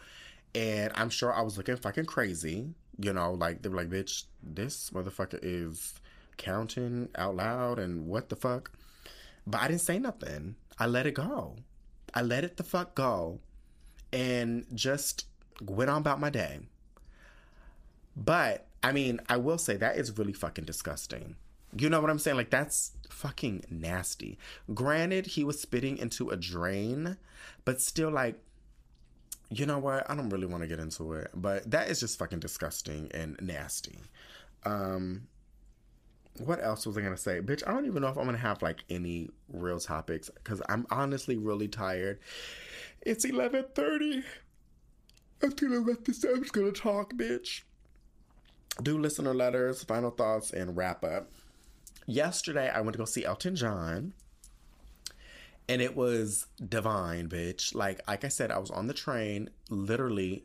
[0.54, 2.74] And I'm sure I was looking fucking crazy.
[2.98, 5.94] You know, like they were like, bitch, this motherfucker is
[6.38, 8.72] counting out loud and what the fuck.
[9.46, 10.56] But I didn't say nothing.
[10.78, 11.56] I let it go.
[12.14, 13.40] I let it the fuck go.
[14.12, 15.26] And just
[15.60, 16.60] went on about my day.
[18.16, 21.36] But I mean, I will say that is really fucking disgusting.
[21.76, 22.36] You know what I'm saying?
[22.36, 24.38] Like that's fucking nasty.
[24.72, 27.16] Granted, he was spitting into a drain,
[27.64, 28.40] but still like
[29.50, 30.08] you know what?
[30.10, 33.36] I don't really want to get into it, but that is just fucking disgusting and
[33.40, 33.98] nasty.
[34.64, 35.28] Um
[36.40, 37.40] what else was I gonna say?
[37.40, 40.86] Bitch, I don't even know if I'm gonna have like any real topics because I'm
[40.90, 42.18] honestly really tired.
[43.02, 44.24] It's 11:30.
[45.42, 46.24] I'm gonna let this.
[46.24, 47.62] I'm just gonna talk, bitch.
[48.82, 51.30] Do listener letters, final thoughts, and wrap up.
[52.06, 54.14] Yesterday, I went to go see Elton John,
[55.68, 57.74] and it was divine, bitch.
[57.74, 60.44] Like, like I said, I was on the train, literally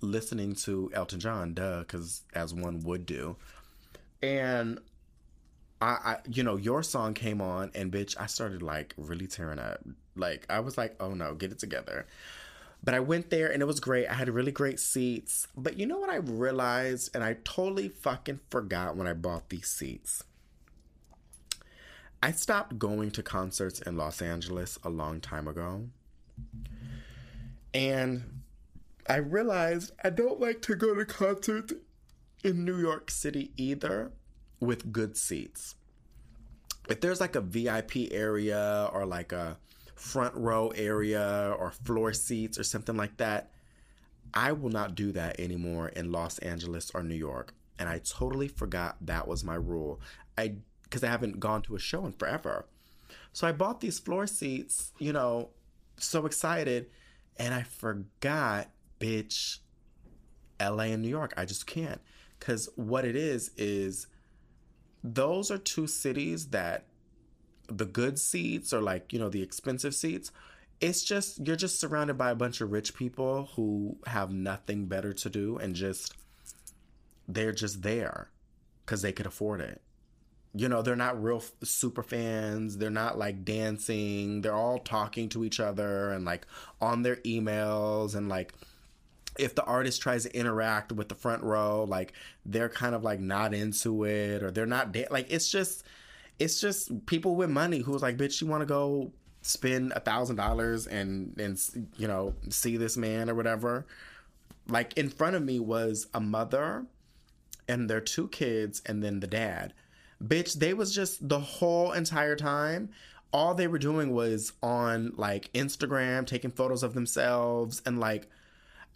[0.00, 3.36] listening to Elton John, duh, because as one would do,
[4.22, 4.80] and
[5.80, 9.58] I, I, you know, your song came on, and bitch, I started like really tearing
[9.58, 9.84] up.
[10.14, 12.06] Like, I was like, oh no, get it together.
[12.82, 14.06] But I went there and it was great.
[14.06, 15.48] I had really great seats.
[15.56, 17.10] But you know what I realized?
[17.14, 20.22] And I totally fucking forgot when I bought these seats.
[22.22, 25.88] I stopped going to concerts in Los Angeles a long time ago.
[27.74, 28.42] And
[29.08, 31.72] I realized I don't like to go to concerts
[32.42, 34.12] in New York City either
[34.60, 35.74] with good seats.
[36.88, 39.58] If there's like a VIP area or like a
[39.96, 43.50] front row area or floor seats or something like that.
[44.34, 47.54] I will not do that anymore in Los Angeles or New York.
[47.78, 50.00] And I totally forgot that was my rule.
[50.38, 52.66] I because I haven't gone to a show in forever.
[53.32, 55.50] So I bought these floor seats, you know,
[55.96, 56.86] so excited,
[57.38, 58.68] and I forgot,
[59.00, 59.58] bitch,
[60.60, 61.34] LA and New York.
[61.36, 62.00] I just can't.
[62.38, 64.06] Cause what it is is
[65.14, 66.84] those are two cities that
[67.68, 70.30] the good seats or like you know the expensive seats
[70.80, 75.12] it's just you're just surrounded by a bunch of rich people who have nothing better
[75.12, 76.14] to do and just
[77.28, 78.30] they're just there
[78.84, 79.80] because they could afford it.
[80.54, 85.44] You know they're not real super fans they're not like dancing they're all talking to
[85.44, 86.46] each other and like
[86.80, 88.54] on their emails and like
[89.38, 92.12] if the artist tries to interact with the front row like
[92.44, 95.84] they're kind of like not into it or they're not da- like it's just
[96.38, 100.36] it's just people with money who's like, bitch, you want to go spend a thousand
[100.36, 101.60] dollars and and
[101.96, 103.86] you know see this man or whatever.
[104.68, 106.86] Like in front of me was a mother
[107.68, 109.72] and their two kids and then the dad.
[110.22, 112.90] Bitch, they was just the whole entire time.
[113.32, 118.28] All they were doing was on like Instagram, taking photos of themselves and like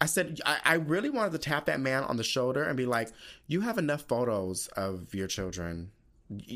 [0.01, 2.87] I said, I, I, really wanted to tap that man on the shoulder and be
[2.87, 3.09] like,
[3.47, 5.91] you have enough photos of your children.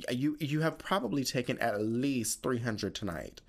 [0.09, 3.41] You you have probably taken at least 300 tonight.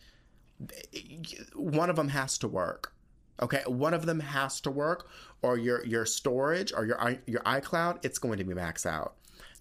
[1.55, 2.93] One of them has to work
[3.41, 3.63] okay?
[3.67, 5.09] One of them has to work
[5.43, 9.15] or your your storage or your your iCloud it's going to be maxed out.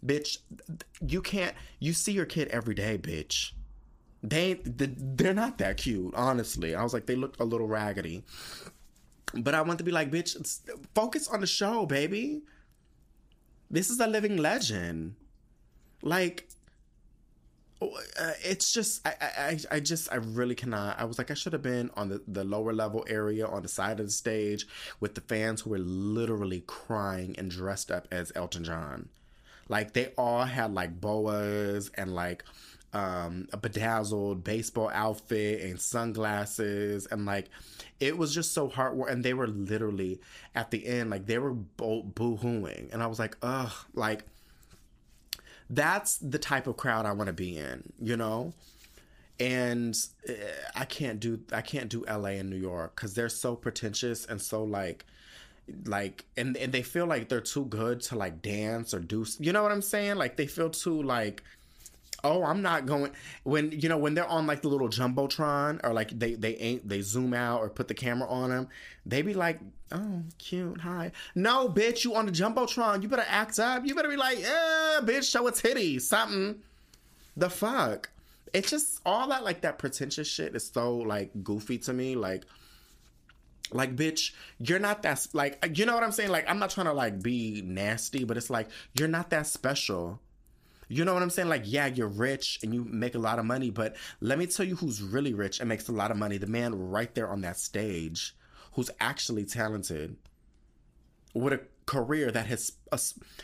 [0.06, 0.40] Bitch
[1.06, 3.52] you can't you see your kid every day bitch.
[4.24, 6.76] They they're not that cute honestly.
[6.76, 8.24] I was like they look a little raggedy
[9.38, 10.36] but i want to be like bitch
[10.94, 12.42] focus on the show baby
[13.70, 15.16] this is a living legend
[16.02, 16.48] like
[17.82, 21.00] uh, it's just I, I I just I really cannot.
[21.00, 23.68] I was like I should have been on the the lower level area on the
[23.68, 24.66] side of the stage
[25.00, 29.10] with the fans who were literally crying and dressed up as Elton John.
[29.68, 32.44] Like they all had like boas and like
[32.96, 37.06] um, a bedazzled baseball outfit and sunglasses.
[37.12, 37.50] And like
[38.00, 40.22] it was just so heartwarming and they were literally
[40.56, 42.90] at the end like they were boo-hooing.
[42.94, 44.24] And i was like ugh like
[45.70, 48.54] that's the type of crowd i want to be in you know?
[49.40, 50.34] And eh,
[50.76, 54.42] i can't do i can't do la and new york because they're so pretentious and
[54.42, 55.06] so like
[55.86, 59.52] like and and they feel like they're too good to like dance or do you
[59.52, 60.16] know what i'm saying?
[60.16, 61.44] Like they feel too like
[62.24, 63.12] oh i'm not going
[63.44, 66.88] when you know when they're on like the little jumbotron or like they they ain't
[66.88, 68.68] they zoom out or put the camera on them
[69.06, 69.60] they be like
[69.92, 71.12] oh cute hi.
[71.36, 73.02] No bitch you on the jumbotron.
[73.02, 73.86] You better act up.
[73.86, 76.62] You better be like yeah bitch show a titty something.
[77.38, 78.10] The fuck?
[78.54, 82.46] It's just all that like that pretentious shit is so like goofy to me like
[83.72, 86.30] like bitch you're not that like you know what i'm saying?
[86.30, 90.20] Like i'm not trying to like be nasty but it's like you're not that special
[90.88, 91.50] you know what i'm saying?
[91.50, 94.66] Like yeah you're rich and you make a lot of money but let me tell
[94.66, 96.38] you who's really rich and makes a lot of money.
[96.38, 98.36] The man right there on that stage
[98.74, 100.18] who's actually talented
[101.34, 102.98] with a career that has uh,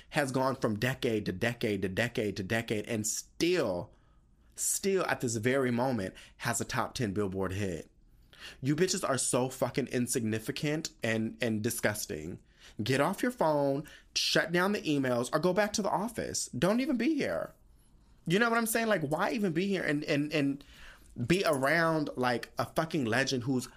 [0.10, 3.92] has gone from decade to decade to decade to decade and still
[4.56, 7.90] still at this very moment has a top 10 billboard hit.
[8.62, 12.40] You bitches are so fucking insignificant and and disgusting.
[12.84, 13.84] Get off your phone,
[14.16, 16.50] shut down the emails, or go back to the office.
[16.58, 17.54] Don't even be here.
[18.28, 18.88] You know what I'm saying?
[18.88, 20.64] Like, why even be here and and and
[21.28, 23.68] be around like a fucking legend who's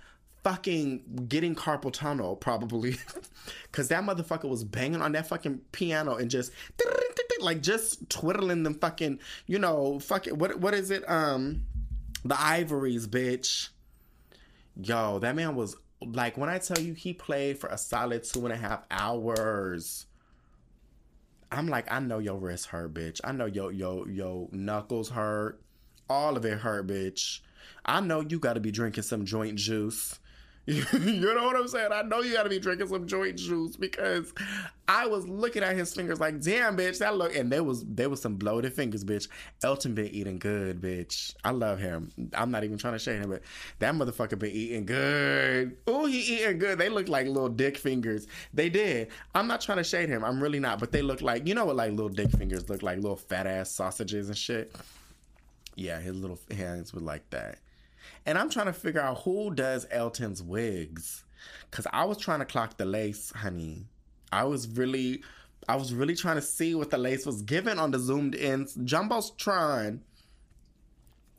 [0.44, 2.96] fucking getting carpal tunnel probably
[3.62, 6.52] because that motherfucker was banging on that fucking piano and just
[7.40, 11.62] like just twiddling them fucking you know fucking what what is it um
[12.26, 13.70] the ivories bitch
[14.82, 15.76] Yo, that man was
[16.12, 20.06] like when I tell you he played for a solid two and a half hours.
[21.50, 23.20] I'm like, I know your wrist hurt, bitch.
[23.22, 25.60] I know your your your knuckles hurt.
[26.08, 27.40] All of it hurt, bitch.
[27.84, 30.18] I know you got to be drinking some joint juice.
[30.66, 31.90] you know what I'm saying?
[31.92, 34.32] I know you got to be drinking some joint juice because
[34.88, 37.36] I was looking at his fingers like, damn, bitch, that look.
[37.36, 39.28] And there was there was some bloated fingers, bitch.
[39.62, 41.34] Elton been eating good, bitch.
[41.44, 42.10] I love him.
[42.32, 43.42] I'm not even trying to shade him, but
[43.80, 45.76] that motherfucker been eating good.
[45.86, 46.78] Oh, he eating good.
[46.78, 48.26] They look like little dick fingers.
[48.54, 49.08] They did.
[49.34, 50.24] I'm not trying to shade him.
[50.24, 50.80] I'm really not.
[50.80, 53.46] But they look like you know what like little dick fingers look like, little fat
[53.46, 54.74] ass sausages and shit.
[55.76, 57.58] Yeah, his little hands were like that.
[58.26, 61.24] And I'm trying to figure out who does Elton's wigs.
[61.70, 63.86] Cause I was trying to clock the lace, honey.
[64.32, 65.22] I was really
[65.68, 68.66] I was really trying to see what the lace was given on the zoomed in
[68.66, 70.00] Jumbotron.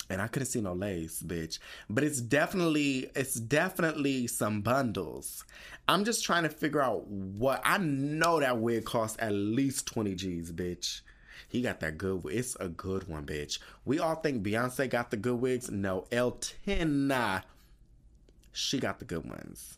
[0.10, 1.58] And I couldn't see no lace, bitch.
[1.90, 5.44] But it's definitely it's definitely some bundles.
[5.88, 10.16] I'm just trying to figure out what I know that wig costs at least 20
[10.16, 11.02] G's, bitch.
[11.56, 12.24] He got that good.
[12.26, 13.60] It's a good one, bitch.
[13.86, 15.72] We all think Beyonce got the good wigs.
[15.72, 17.44] No, Elton,
[18.52, 19.78] she got the good ones.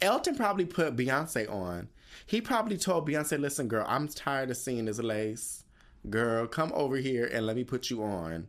[0.00, 1.90] Elton probably put Beyonce on.
[2.24, 5.62] He probably told Beyonce, "Listen, girl, I'm tired of seeing this lace.
[6.08, 8.48] Girl, come over here and let me put you on."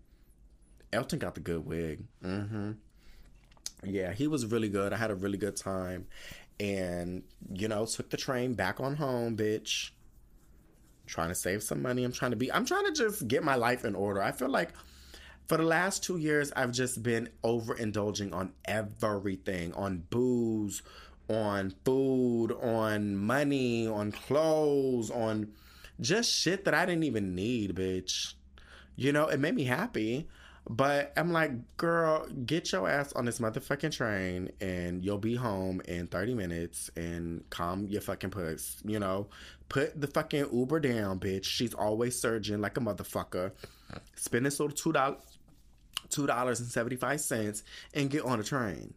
[0.94, 2.06] Elton got the good wig.
[2.24, 2.72] Mm-hmm.
[3.84, 4.94] Yeah, he was really good.
[4.94, 6.08] I had a really good time,
[6.58, 9.90] and you know, took the train back on home, bitch
[11.10, 12.04] trying to save some money.
[12.04, 14.22] I'm trying to be, I'm trying to just get my life in order.
[14.22, 14.70] I feel like
[15.48, 20.84] for the last two years, I've just been overindulging on everything on booze,
[21.28, 25.52] on food, on money, on clothes, on
[26.00, 28.36] just shit that I didn't even need, bitch.
[28.96, 30.28] You know, it made me happy.
[30.72, 35.82] But I'm like, girl, get your ass on this motherfucking train and you'll be home
[35.86, 38.78] in 30 minutes and calm your fucking puss.
[38.86, 39.30] You know,
[39.68, 41.46] put the fucking Uber down, bitch.
[41.46, 43.52] She's always surging like a motherfucker.
[44.16, 45.18] Spend this little two dollars
[46.10, 47.64] two dollars and seventy five cents
[47.96, 48.94] and get on a train.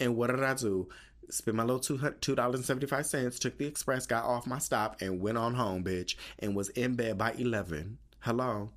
[0.00, 0.88] And what did I do?
[1.30, 4.46] Spend my little two two dollars and seventy five cents, took the express, got off
[4.46, 7.96] my stop, and went on home, bitch, and was in bed by eleven.
[8.20, 8.70] Hello.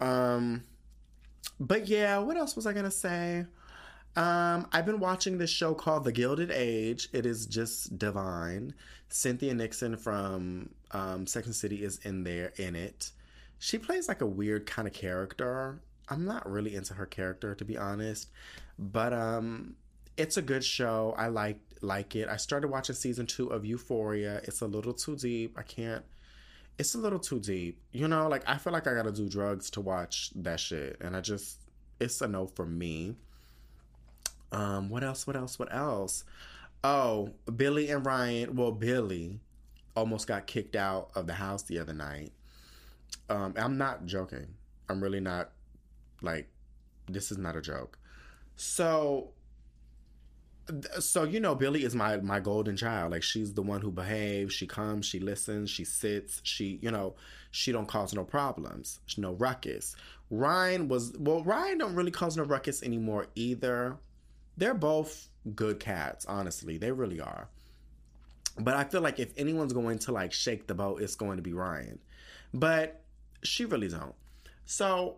[0.00, 0.64] Um
[1.62, 3.46] but yeah, what else was I gonna say?
[4.16, 7.08] Um, I've been watching this show called The Gilded Age.
[7.12, 8.74] It is just divine.
[9.08, 13.12] Cynthia Nixon from um, Sex and the City is in there in it.
[13.60, 15.80] She plays like a weird kind of character.
[16.08, 18.28] I'm not really into her character to be honest,
[18.76, 19.76] but um,
[20.16, 21.14] it's a good show.
[21.16, 22.28] I like like it.
[22.28, 24.40] I started watching season two of Euphoria.
[24.44, 25.56] It's a little too deep.
[25.56, 26.04] I can't
[26.78, 27.80] it's a little too deep.
[27.92, 30.98] You know, like I feel like I gotta do drugs to watch that shit.
[31.00, 31.60] And I just
[32.02, 33.16] it's a no for me.
[34.50, 35.26] Um, what else?
[35.26, 35.58] What else?
[35.58, 36.24] What else?
[36.84, 38.56] Oh, Billie and Ryan.
[38.56, 39.40] Well, Billie
[39.94, 42.32] almost got kicked out of the house the other night.
[43.30, 44.48] Um, I'm not joking.
[44.88, 45.52] I'm really not
[46.20, 46.48] Like,
[47.08, 47.98] this is not a joke.
[48.56, 49.30] So
[51.00, 54.54] so you know billie is my my golden child like she's the one who behaves
[54.54, 57.14] she comes she listens she sits she you know
[57.52, 59.94] she don't cause no problems no ruckus.
[60.30, 63.98] Ryan was well ryan don't really cause no ruckus anymore either.
[64.56, 66.78] They're both good cats honestly.
[66.78, 67.48] They really are.
[68.58, 71.42] But i feel like if anyone's going to like shake the boat it's going to
[71.42, 72.00] be ryan.
[72.52, 73.02] But
[73.44, 74.14] she really don't.
[74.64, 75.16] So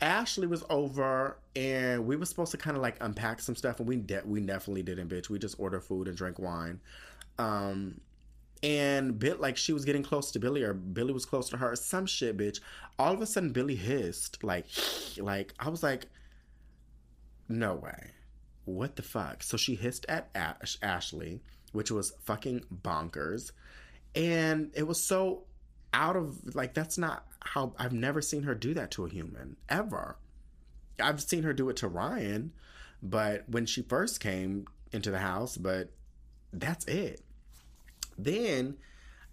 [0.00, 3.88] Ashley was over and we were supposed to kind of like unpack some stuff and
[3.88, 5.28] we de- we definitely didn't bitch.
[5.28, 6.80] We just ordered food and drank wine.
[7.38, 8.00] Um
[8.64, 11.76] and bit like she was getting close to Billie or Billie was close to her
[11.76, 12.60] some shit bitch.
[12.98, 14.66] All of a sudden Billie hissed like
[15.18, 16.06] like I was like
[17.46, 18.12] no way.
[18.64, 19.42] What the fuck?
[19.42, 21.42] So she hissed at Ash- Ashley,
[21.72, 23.52] which was fucking bonkers.
[24.14, 25.44] And it was so
[25.92, 29.56] out of like that's not how I've never seen her do that to a human
[29.68, 30.16] ever.
[30.98, 32.52] I've seen her do it to Ryan,
[33.02, 35.90] but when she first came into the house, but
[36.50, 37.20] that's it.
[38.18, 38.76] Then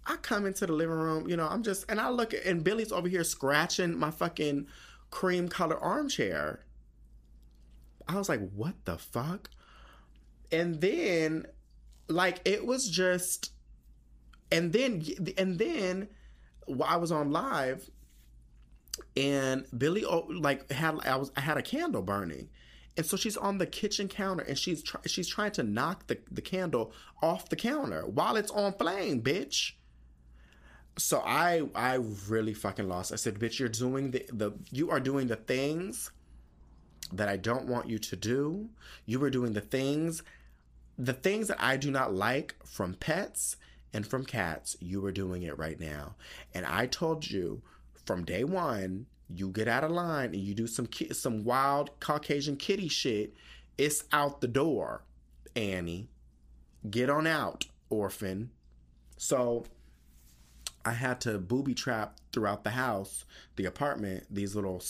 [0.06, 2.92] I come into the living room, you know, I'm just and I look and Billie's
[2.92, 4.66] over here scratching my fucking
[5.10, 6.64] cream color armchair.
[8.08, 9.50] I was like, what the fuck?
[10.50, 11.46] And then
[12.08, 13.52] like it was just
[14.50, 15.04] and then
[15.38, 16.08] and then
[16.66, 17.88] while I was on live,
[19.16, 22.48] and Billie like had I was I had a candle burning,
[22.96, 26.42] and so she's on the kitchen counter and she's she's trying to knock the the
[26.42, 29.72] candle off the counter while it's on flame, bitch.
[30.98, 31.94] So I I
[32.28, 33.12] really fucking lost.
[33.12, 36.10] I said, bitch, you're doing the the you are doing the things
[37.12, 38.68] that I don't want you to do.
[39.06, 40.22] You were doing the things
[40.98, 43.56] the things that I do not like from pets
[43.94, 46.14] and from cats, you are doing it right now.
[46.54, 47.62] And I told you
[48.04, 52.56] from day one, you get out of line and you do some some wild Caucasian
[52.56, 53.34] kitty shit,
[53.78, 55.02] it's out the door,
[55.56, 56.08] Annie.
[56.88, 58.50] Get on out, orphan.
[59.16, 59.64] So
[60.84, 63.24] I had to booby trap throughout the house,
[63.56, 64.82] the apartment, these little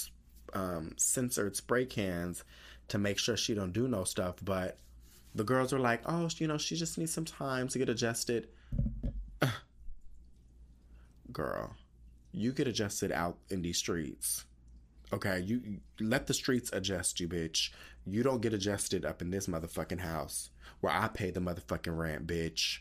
[0.55, 2.45] um, censored spray cans
[2.89, 4.37] to make sure she don't do no stuff.
[4.43, 4.79] But
[5.35, 8.49] the girls were like, oh, you know, she just needs some time to get adjusted.
[11.33, 11.75] Girl,
[12.33, 14.45] you get adjusted out in these streets.
[15.13, 17.71] Okay, you, let the streets adjust you, bitch.
[18.07, 22.27] You don't get adjusted up in this motherfucking house where I pay the motherfucking rent,
[22.27, 22.79] bitch.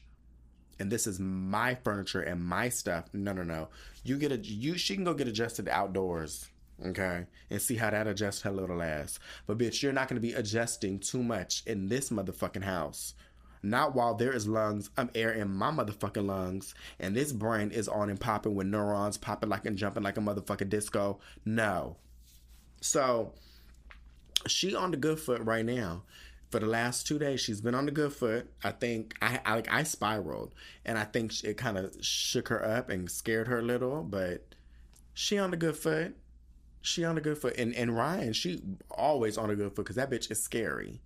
[0.80, 3.06] And this is my furniture and my stuff.
[3.14, 3.68] No, no, no.
[4.04, 4.78] You get a you.
[4.78, 6.50] She can go get adjusted outdoors
[6.86, 9.20] okay, and see how that adjusts her little ass.
[9.48, 13.14] But bitch, you're not gonna be adjusting too much in this motherfucking house.
[13.64, 17.88] Not while there is lungs, I'm air in my motherfucking lungs, and this brain is
[17.88, 21.20] on and popping with neurons popping like and jumping like a motherfucking disco.
[21.46, 21.98] No.
[22.82, 23.34] So
[24.48, 26.04] she on the good foot right now.
[26.50, 28.52] For the last two days, she's been on the good foot.
[28.64, 30.54] I think I, I like I spiraled,
[30.84, 34.04] and I think it kind of shook her up and scared her a little.
[34.04, 34.56] But
[35.14, 36.18] she on the good foot.
[36.82, 39.96] She on the good foot, and and Ryan, she always on the good foot because
[39.96, 41.00] that bitch is scary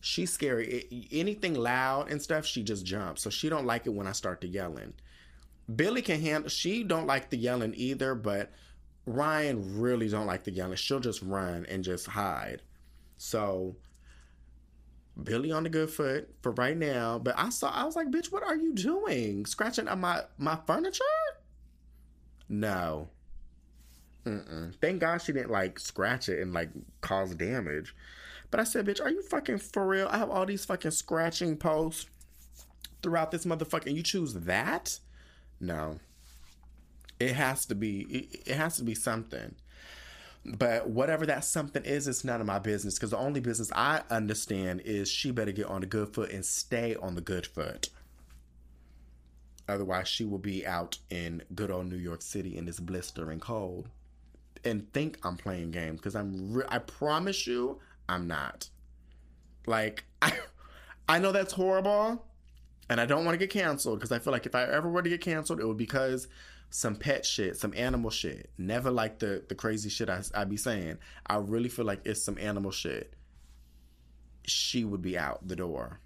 [0.00, 1.08] she's scary.
[1.12, 3.22] anything loud and stuff, she just jumps.
[3.22, 4.94] So she don't like it when I start to yelling.
[5.74, 6.50] Billie can handle.
[6.50, 8.50] She don't like the yelling either, but
[9.06, 10.76] Ryan really don't like the yelling.
[10.76, 12.62] She'll just run and just hide.
[13.18, 13.76] So
[15.22, 17.18] Billie on the good foot for right now.
[17.18, 17.70] But I saw.
[17.70, 19.46] I was like, bitch, what are you doing?
[19.46, 21.04] Scratching on my my furniture?
[22.48, 23.08] No.
[24.26, 24.74] Mm-mm.
[24.80, 26.70] Thank God she didn't like scratch it and like
[27.00, 27.94] cause damage.
[28.50, 30.08] But I said, bitch, are you fucking for real?
[30.10, 32.06] I have all these fucking scratching posts
[33.02, 33.86] throughout this motherfucker.
[33.86, 34.98] And you choose that?
[35.60, 36.00] No.
[37.18, 38.00] It has to be.
[38.02, 39.54] It, it has to be something.
[40.44, 42.94] But whatever that something is, it's none of my business.
[42.94, 46.44] Because the only business I understand is she better get on the good foot and
[46.44, 47.90] stay on the good foot.
[49.68, 53.88] Otherwise, she will be out in good old New York City in this blistering cold
[54.64, 56.54] and think I'm playing games because I'm.
[56.54, 57.78] Re- I promise you,
[58.10, 58.68] I'm not.
[59.66, 60.32] Like, I,
[61.08, 62.26] I know that's horrible,
[62.88, 65.02] and I don't want to get canceled because I feel like if I ever were
[65.02, 66.26] to get canceled, it would be because
[66.70, 68.50] some pet shit, some animal shit.
[68.58, 70.98] Never like the the crazy shit I I be saying.
[71.26, 73.14] I really feel like it's some animal shit.
[74.44, 76.00] She would be out the door.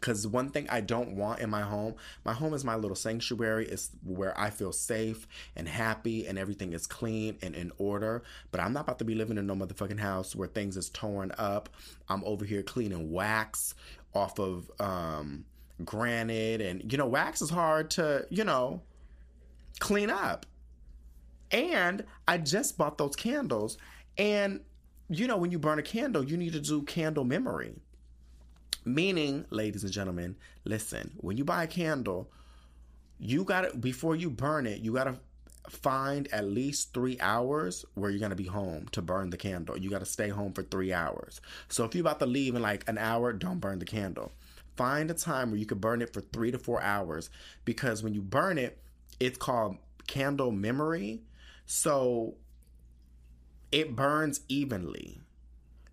[0.00, 1.94] Because one thing I don't want in my home,
[2.24, 3.66] my home is my little sanctuary.
[3.66, 5.26] It's where I feel safe
[5.56, 8.22] and happy and everything is clean and in order.
[8.50, 11.32] But I'm not about to be living in no motherfucking house where things is torn
[11.38, 11.68] up.
[12.08, 13.74] I'm over here cleaning wax
[14.14, 15.44] off of um,
[15.84, 16.60] granite.
[16.60, 18.82] And, you know, wax is hard to, you know,
[19.80, 20.46] clean up.
[21.50, 23.78] And I just bought those candles
[24.18, 24.60] And
[25.10, 27.74] you know, when you burn a candle, you need to do candle memory.
[28.84, 32.30] Meaning, ladies and gentlemen, listen, when you buy a candle,
[33.18, 35.16] you got to, before you burn it, you got to
[35.68, 39.76] find at least three hours where you're to be home to burn the candle.
[39.76, 41.40] You got to stay home for three hours.
[41.68, 44.32] So if you're about to leave in like an hour, don't burn the candle.
[44.76, 47.30] Find a time where you can burn it for three to four hours
[47.64, 48.78] because when you burn it,
[49.18, 49.76] it's called
[50.06, 51.22] candle memory.
[51.66, 52.36] So
[53.72, 55.20] it burns evenly.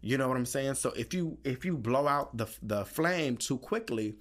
[0.06, 0.76] You know what I'm saying?
[0.76, 4.14] So if you if you blow out the the flame too quickly,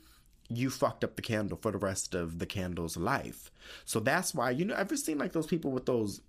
[0.49, 3.51] you fucked up the candle for the rest of the candle's life.
[3.85, 6.23] So that's why you know ever seen like those people with those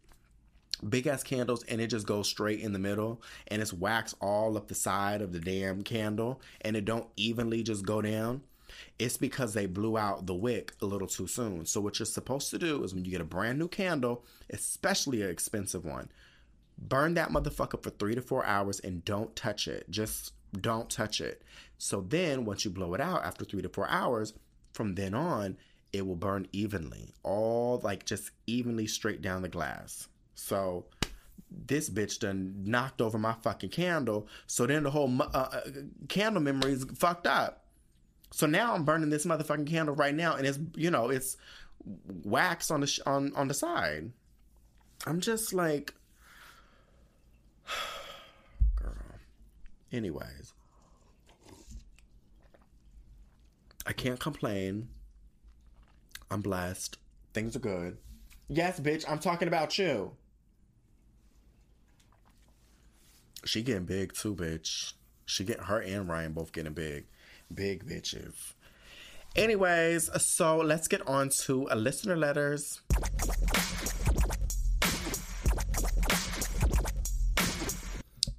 [0.90, 4.58] big ass candles and it just goes straight in the middle and it's wax all
[4.58, 8.42] up the side of the damn candle and it don't evenly just go down.
[9.00, 11.66] It's because they blew out the wick a little too soon.
[11.66, 15.22] So what you're supposed to do is when you get a brand new candle, especially
[15.22, 16.10] an expensive one,
[16.78, 19.90] burn that motherfucker for three to four hours and don't touch it.
[19.90, 21.42] Just don't touch it.
[21.78, 24.34] So then once you blow it out after three to four hours,
[24.74, 25.58] from then on,
[25.94, 30.10] it will burn evenly, all like just evenly straight down the glass.
[30.36, 30.86] So
[31.50, 34.28] this bitch done knocked over my fucking candle.
[34.48, 35.62] So then the whole uh, uh,
[36.10, 37.66] candle memory is fucked up.
[38.32, 41.38] So now I'm burning this motherfucking candle right now, and it's you know it's
[42.24, 44.12] wax on the sh- on on the side.
[45.06, 45.94] I'm just like,
[49.92, 50.54] Anyways,
[53.86, 54.90] I can't complain.
[56.30, 56.98] I'm blessed.
[57.34, 57.98] Things are good.
[58.48, 60.12] Yes, bitch, I'm talking about you.
[63.46, 64.94] She getting big too, bitch.
[65.26, 67.06] She getting her and Ryan both getting big.
[67.54, 68.54] Big bitches.
[69.36, 72.82] Anyways, so let's get on to a listener letters.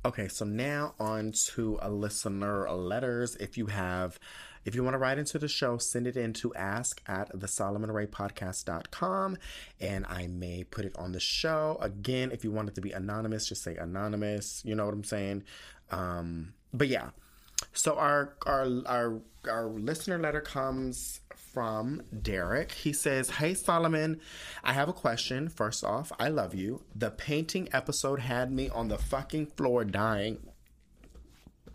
[0.06, 3.34] Okay, so now on to a listener letters.
[3.40, 4.20] If you have,
[4.64, 7.48] if you want to write into the show, send it in to ask at the
[7.48, 9.36] Podcast.com
[9.80, 11.76] and I may put it on the show.
[11.80, 14.62] Again, if you want it to be anonymous, just say anonymous.
[14.64, 15.42] You know what I'm saying?
[15.90, 17.08] Um, but yeah.
[17.72, 21.20] So our our our our listener letter comes
[21.56, 22.72] from Derek.
[22.72, 24.20] He says, Hey Solomon,
[24.62, 25.48] I have a question.
[25.48, 26.82] First off, I love you.
[26.94, 30.38] The painting episode had me on the fucking floor dying.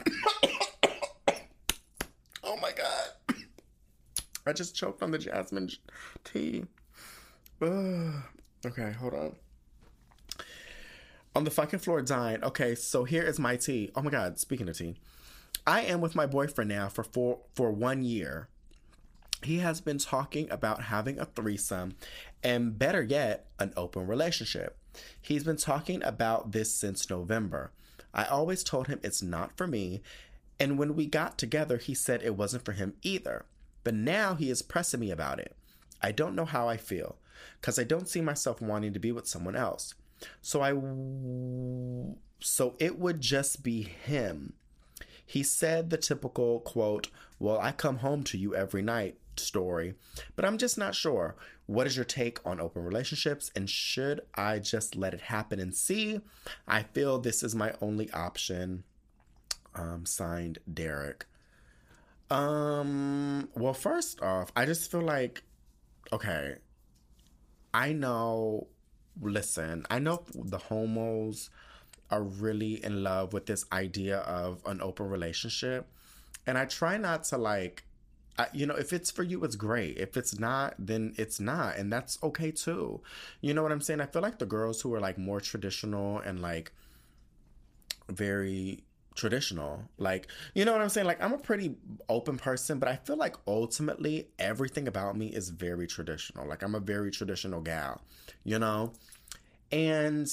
[2.43, 3.35] oh my God.
[4.45, 5.71] I just choked on the jasmine
[6.23, 6.65] tea.
[7.59, 8.13] Ugh.
[8.63, 9.35] Okay, hold on.
[11.35, 12.43] On the fucking floor dying.
[12.43, 13.89] Okay, so here is my tea.
[13.95, 14.97] Oh my God, speaking of tea.
[15.65, 18.49] I am with my boyfriend now for four, for one year
[19.43, 21.95] he has been talking about having a threesome
[22.43, 24.77] and better yet, an open relationship.
[25.21, 27.71] He's been talking about this since November.
[28.13, 30.01] I always told him it's not for me,
[30.59, 33.45] and when we got together, he said it wasn't for him either.
[33.83, 35.55] But now he is pressing me about it.
[36.01, 37.17] I don't know how I feel
[37.59, 39.95] because I don't see myself wanting to be with someone else.
[40.41, 40.71] So I
[42.43, 44.53] so it would just be him.
[45.31, 47.07] He said the typical quote,
[47.39, 49.95] "Well, I come home to you every night." story,
[50.35, 51.37] but I'm just not sure.
[51.65, 55.73] What is your take on open relationships and should I just let it happen and
[55.73, 56.19] see?
[56.67, 58.83] I feel this is my only option.
[59.73, 61.25] Um, signed Derek.
[62.29, 65.43] Um, well, first off, I just feel like,
[66.11, 66.55] okay,
[67.73, 68.67] I know,
[69.21, 71.49] listen, I know the homos
[72.11, 75.87] are really in love with this idea of an open relationship.
[76.45, 77.83] And I try not to like
[78.37, 79.97] I, you know, if it's for you, it's great.
[79.97, 83.01] If it's not, then it's not, and that's okay too.
[83.41, 84.01] You know what I'm saying?
[84.01, 86.71] I feel like the girls who are like more traditional and like
[88.09, 88.83] very
[89.15, 91.07] traditional, like you know what I'm saying?
[91.07, 91.75] Like I'm a pretty
[92.07, 96.47] open person, but I feel like ultimately everything about me is very traditional.
[96.47, 98.01] Like I'm a very traditional gal,
[98.43, 98.93] you know,
[99.71, 100.27] and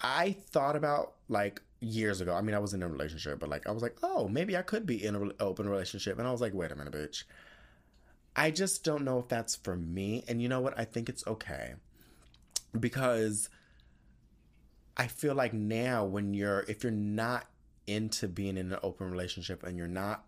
[0.00, 2.34] I thought about like years ago.
[2.34, 4.62] I mean, I was in a relationship, but like I was like, oh, maybe I
[4.62, 7.24] could be in an open relationship, and I was like, wait a minute, bitch.
[8.36, 10.78] I just don't know if that's for me, and you know what?
[10.78, 11.74] I think it's okay
[12.78, 13.48] because
[14.96, 17.46] I feel like now when you're if you're not
[17.86, 20.24] into being in an open relationship and you're not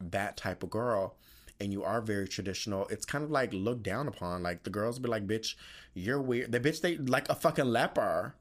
[0.00, 1.16] that type of girl
[1.60, 4.42] and you are very traditional, it's kind of like looked down upon.
[4.42, 5.54] Like the girls be like, bitch,
[5.94, 6.52] you're weird.
[6.52, 8.34] The bitch they like a fucking leper.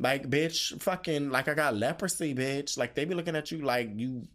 [0.00, 2.78] Like, bitch, fucking, like I got leprosy, bitch.
[2.78, 4.26] Like, they be looking at you like you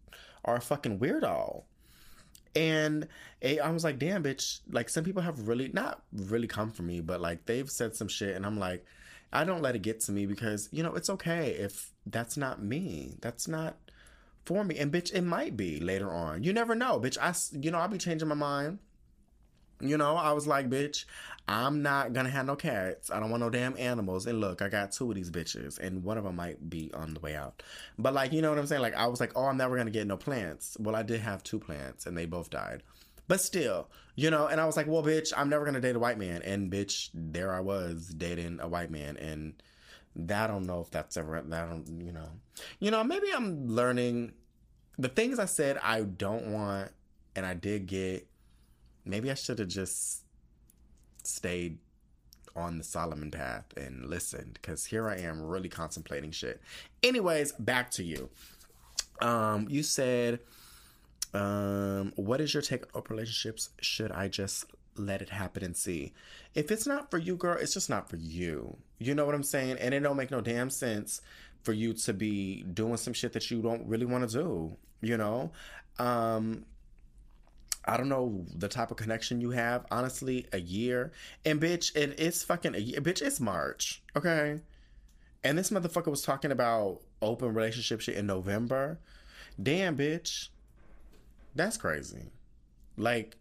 [0.45, 1.63] are a fucking weirdo.
[2.55, 3.07] And
[3.41, 4.59] it, I was like, damn, bitch.
[4.69, 8.07] Like, some people have really, not really come for me, but like they've said some
[8.07, 8.35] shit.
[8.35, 8.85] And I'm like,
[9.33, 12.63] I don't let it get to me because, you know, it's okay if that's not
[12.63, 13.15] me.
[13.21, 13.75] That's not
[14.45, 14.77] for me.
[14.77, 16.43] And bitch, it might be later on.
[16.43, 17.17] You never know, bitch.
[17.19, 18.77] I, you know, I'll be changing my mind.
[19.81, 21.05] You know, I was like, bitch,
[21.47, 23.11] I'm not gonna have no cats.
[23.11, 24.25] I don't want no damn animals.
[24.25, 27.13] And look, I got two of these bitches, and one of them might be on
[27.13, 27.61] the way out.
[27.99, 28.81] But like, you know what I'm saying?
[28.81, 30.77] Like, I was like, oh, I'm never gonna get no plants.
[30.79, 32.83] Well, I did have two plants, and they both died.
[33.27, 35.99] But still, you know, and I was like, well, bitch, I'm never gonna date a
[35.99, 36.41] white man.
[36.41, 39.61] And bitch, there I was dating a white man, and
[40.15, 42.29] that I don't know if that's ever that don't, you know,
[42.79, 44.31] you know, maybe I'm learning
[44.97, 46.91] the things I said I don't want,
[47.35, 48.27] and I did get
[49.05, 50.23] maybe I should have just
[51.23, 51.77] stayed
[52.55, 56.61] on the Solomon path and listened because here I am really contemplating shit.
[57.03, 58.29] Anyways, back to you.
[59.21, 60.39] Um, you said,
[61.33, 63.69] um, what is your take on relationships?
[63.81, 66.13] Should I just let it happen and see?
[66.53, 68.77] If it's not for you, girl, it's just not for you.
[68.99, 69.77] You know what I'm saying?
[69.79, 71.21] And it don't make no damn sense
[71.63, 74.77] for you to be doing some shit that you don't really want to do.
[75.01, 75.51] You know,
[75.99, 76.65] um,
[77.87, 79.85] I don't know the type of connection you have.
[79.91, 81.11] Honestly, a year.
[81.45, 82.99] And bitch, it is fucking a year.
[82.99, 84.01] Bitch, it's March.
[84.15, 84.59] Okay.
[85.43, 88.99] And this motherfucker was talking about open relationship shit in November.
[89.61, 90.49] Damn, bitch.
[91.53, 92.31] That's crazy.
[92.97, 93.37] Like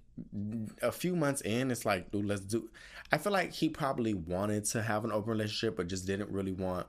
[0.83, 2.69] a few months in, it's like, dude, let's do.
[3.11, 6.53] I feel like he probably wanted to have an open relationship, but just didn't really
[6.53, 6.87] want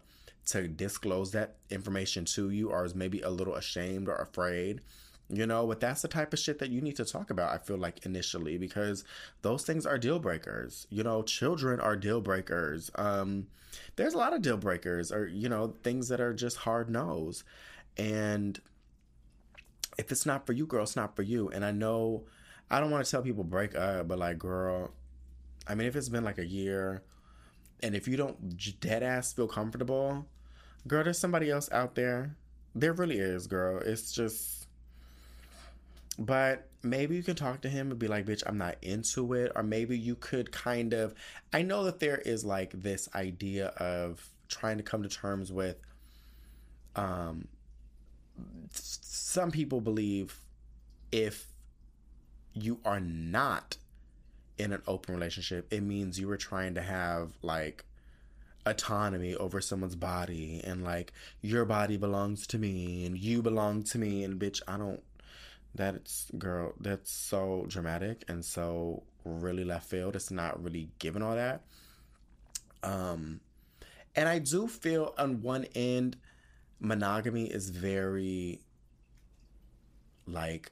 [0.48, 4.82] to disclose that information to you, or is maybe a little ashamed or afraid
[5.30, 7.58] you know, but that's the type of shit that you need to talk about, I
[7.58, 9.04] feel like, initially, because
[9.42, 10.88] those things are deal breakers.
[10.90, 12.92] You know, children are deal breakers.
[12.96, 13.48] Um,
[13.96, 17.44] there's a lot of deal breakers, or, you know, things that are just hard no's.
[17.98, 18.60] And
[19.98, 21.50] if it's not for you, girl, it's not for you.
[21.50, 22.26] And I know
[22.70, 24.92] I don't want to tell people break up, but like, girl,
[25.68, 27.04] I mean, if it's been like a year
[27.82, 30.26] and if you don't dead ass feel comfortable,
[30.88, 32.36] girl, there's somebody else out there.
[32.74, 33.80] There really is, girl.
[33.80, 34.55] It's just
[36.18, 39.52] but maybe you can talk to him and be like, bitch, I'm not into it.
[39.56, 41.14] Or maybe you could kind of,
[41.52, 45.78] I know that there is like this idea of trying to come to terms with,
[46.96, 47.48] um,
[48.72, 50.40] some people believe
[51.12, 51.48] if
[52.54, 53.78] you are not
[54.58, 57.84] in an open relationship, it means you were trying to have like
[58.66, 63.98] autonomy over someone's body and like your body belongs to me and you belong to
[63.98, 65.04] me and bitch, I don't
[65.76, 70.16] that's girl, that's so dramatic and so really left field.
[70.16, 71.64] It's not really given all that.
[72.84, 73.42] Um
[74.16, 76.18] and I do feel on one end
[76.80, 78.62] monogamy is very
[80.26, 80.72] like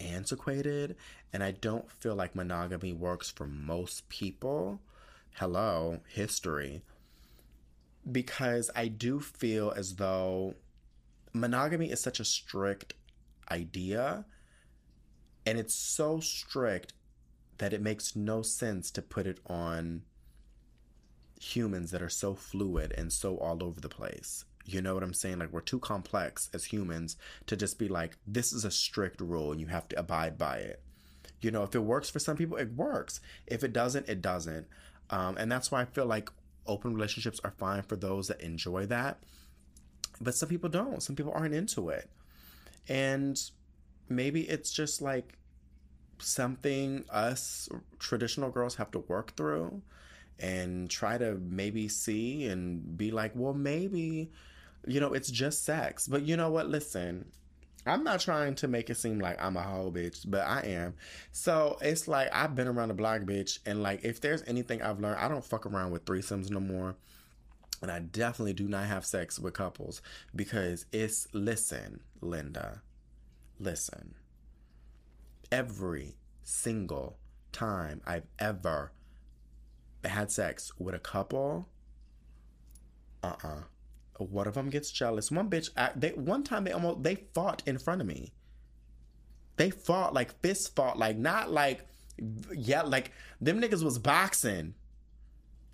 [0.00, 0.96] antiquated
[1.32, 4.80] and I don't feel like monogamy works for most people.
[5.34, 6.82] Hello, history.
[8.10, 10.54] Because I do feel as though
[11.34, 12.94] monogamy is such a strict
[13.50, 14.24] idea
[15.48, 16.92] and it's so strict
[17.56, 20.02] that it makes no sense to put it on
[21.40, 24.44] humans that are so fluid and so all over the place.
[24.66, 25.38] You know what I'm saying?
[25.38, 29.50] Like, we're too complex as humans to just be like, this is a strict rule
[29.50, 30.82] and you have to abide by it.
[31.40, 33.20] You know, if it works for some people, it works.
[33.46, 34.66] If it doesn't, it doesn't.
[35.08, 36.28] Um, and that's why I feel like
[36.66, 39.18] open relationships are fine for those that enjoy that.
[40.20, 41.02] But some people don't.
[41.02, 42.10] Some people aren't into it.
[42.86, 43.40] And
[44.10, 45.37] maybe it's just like
[46.20, 49.82] something us traditional girls have to work through
[50.38, 54.30] and try to maybe see and be like, well, maybe,
[54.86, 56.06] you know, it's just sex.
[56.06, 56.68] But you know what?
[56.68, 57.26] Listen,
[57.86, 60.94] I'm not trying to make it seem like I'm a whole bitch, but I am.
[61.32, 65.00] So it's like I've been around the block, bitch, and like if there's anything I've
[65.00, 66.96] learned, I don't fuck around with threesomes no more.
[67.80, 70.02] And I definitely do not have sex with couples
[70.34, 72.82] because it's listen, Linda,
[73.60, 74.14] listen
[75.50, 77.18] every single
[77.52, 78.92] time I've ever
[80.04, 81.68] had sex with a couple,
[83.22, 83.48] uh uh-uh.
[84.20, 85.30] uh One of them gets jealous.
[85.30, 88.32] One bitch, I, they one time they almost they fought in front of me.
[89.56, 91.86] They fought like fist fought, like not like
[92.52, 94.74] yeah, like them niggas was boxing.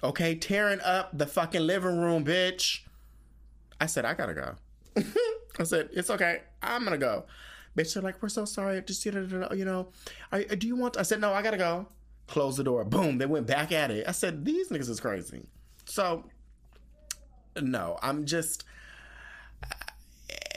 [0.03, 2.81] Okay, tearing up the fucking living room, bitch.
[3.81, 4.55] I said I gotta go.
[5.59, 6.43] I said it's okay.
[6.63, 7.25] I'm gonna go.
[7.77, 8.81] Bitch, they're like, we're so sorry.
[8.83, 9.89] Just, you know,
[10.31, 11.87] I, uh, do you want, I said, no, I gotta go.
[12.27, 12.85] Close the door.
[12.85, 13.19] Boom.
[13.19, 14.07] They went back at it.
[14.09, 15.43] I said, these niggas is crazy.
[15.85, 16.25] So,
[17.61, 18.65] no, I'm just,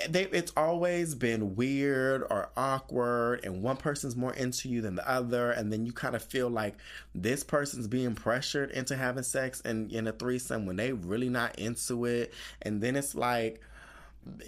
[0.09, 5.09] they, it's always been weird or awkward, and one person's more into you than the
[5.09, 6.75] other, and then you kind of feel like
[7.15, 11.57] this person's being pressured into having sex and in a threesome when they really not
[11.57, 13.61] into it, and then it's like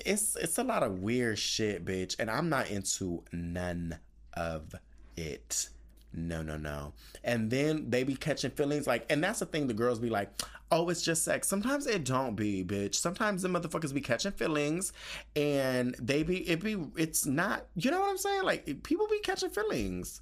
[0.05, 3.99] it's it's a lot of weird shit, bitch, and I'm not into none
[4.33, 4.75] of
[5.15, 5.69] it.
[6.11, 6.93] No, no, no.
[7.23, 10.29] And then they be catching feelings like, and that's the thing the girls be like,
[10.71, 11.47] oh, it's just sex.
[11.47, 12.95] Sometimes it don't be, bitch.
[12.95, 14.91] Sometimes the motherfuckers be catching feelings
[15.35, 18.43] and they be, it be, it's not, you know what I'm saying?
[18.43, 20.21] Like people be catching feelings.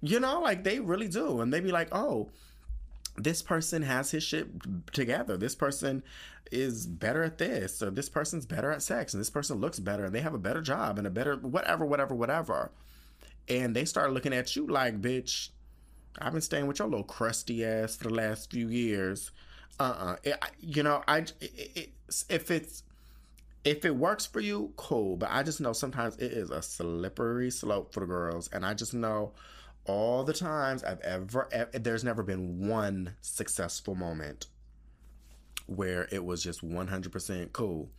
[0.00, 1.40] You know, like they really do.
[1.40, 2.30] And they be like, oh,
[3.18, 4.48] this person has his shit
[4.92, 5.36] together.
[5.36, 6.02] This person
[6.50, 10.04] is better at this, or this person's better at sex, and this person looks better,
[10.04, 12.70] and they have a better job and a better whatever, whatever, whatever.
[13.48, 15.50] And they start looking at you like, bitch,
[16.18, 19.30] I've been staying with your little crusty ass for the last few years.
[19.78, 20.30] Uh uh-uh.
[20.42, 21.90] uh You know, I it, it,
[22.28, 22.82] if it's
[23.64, 25.16] if it works for you, cool.
[25.16, 28.74] But I just know sometimes it is a slippery slope for the girls, and I
[28.74, 29.32] just know
[29.88, 34.46] all the times I've ever, ever there's never been one successful moment
[35.66, 37.90] where it was just 100% cool.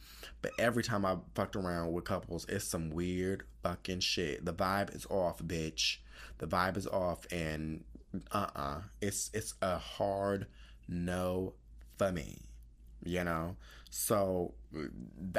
[0.42, 4.46] But every time I fucked around with couples, it's some weird fucking shit.
[4.46, 5.98] The vibe is off, bitch.
[6.40, 7.84] The vibe is off, and
[8.32, 10.48] uh-uh it's it's a hard
[10.88, 11.54] no
[11.98, 12.40] for me
[13.04, 13.56] you know
[13.90, 14.54] so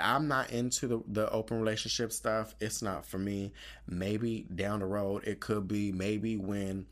[0.01, 3.53] i'm not into the, the open relationship stuff it's not for me
[3.87, 6.87] maybe down the road it could be maybe when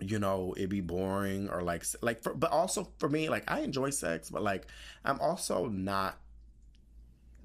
[0.00, 3.60] you know it'd be boring or like like for, but also for me like i
[3.60, 4.66] enjoy sex but like
[5.04, 6.16] i'm also not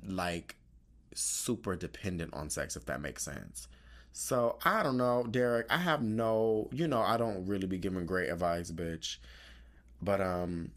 [0.05, 0.55] like
[1.13, 3.67] super dependent on sex if that makes sense
[4.19, 5.67] so I don't know, Derek.
[5.69, 9.17] I have no, you know, I don't really be giving great advice, bitch.
[10.01, 10.71] But um,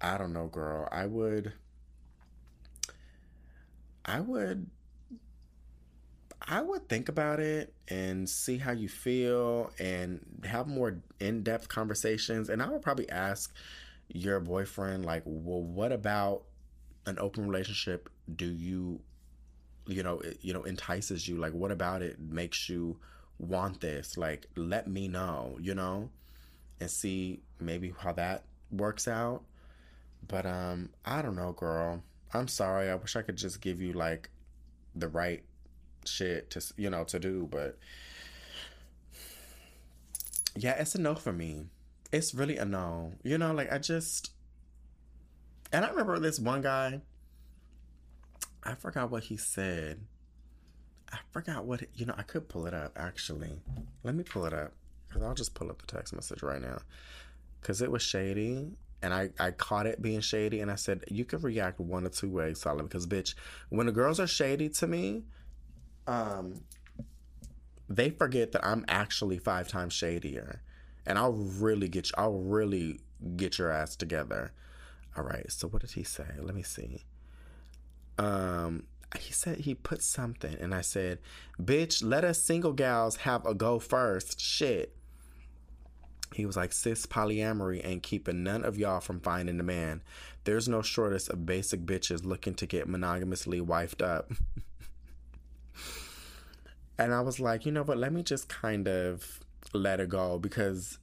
[0.00, 0.88] I don't know, girl.
[0.92, 1.52] I would,
[4.04, 4.66] I would,
[6.42, 11.68] I would think about it and see how you feel and have more in depth
[11.68, 12.48] conversations.
[12.48, 13.52] And I would probably ask
[14.08, 16.44] your boyfriend, like, well, what about
[17.06, 19.00] an open relationship do you
[19.86, 22.98] you know it, you know entices you like what about it makes you
[23.38, 26.10] want this like let me know you know
[26.80, 29.42] and see maybe how that works out
[30.26, 32.02] but um i don't know girl.
[32.34, 32.90] I'm sorry.
[32.90, 34.30] I wish i could just give you like
[34.94, 35.44] the right
[36.04, 37.78] shit to you know to do but
[40.56, 41.66] yeah it's a no for me.
[42.12, 43.12] It's really a no.
[43.22, 44.32] You know like i just
[45.72, 47.00] and i remember this one guy
[48.66, 50.00] I forgot what he said.
[51.12, 53.60] I forgot what, you know, I could pull it up actually.
[54.02, 54.72] Let me pull it up
[55.06, 56.78] because I'll just pull up the text message right now.
[57.60, 58.72] Because it was shady
[59.02, 62.08] and I, I caught it being shady and I said, you could react one or
[62.08, 63.34] two ways, Solid, because bitch,
[63.68, 65.24] when the girls are shady to me,
[66.06, 66.62] um,
[67.88, 70.62] they forget that I'm actually five times shadier
[71.04, 73.00] and I'll really get you, I'll really
[73.36, 74.52] get your ass together.
[75.16, 75.50] All right.
[75.50, 76.26] So what did he say?
[76.38, 77.04] Let me see
[78.18, 78.84] um,
[79.18, 81.18] he said he put something, and I said,
[81.60, 84.96] "Bitch, let us single gals have a go first." Shit.
[86.34, 90.02] He was like, "Cis polyamory ain't keeping none of y'all from finding a man.
[90.44, 94.32] There's no shortage of basic bitches looking to get monogamously wifed up."
[96.98, 97.98] and I was like, you know what?
[97.98, 99.40] Let me just kind of
[99.72, 100.98] let it go because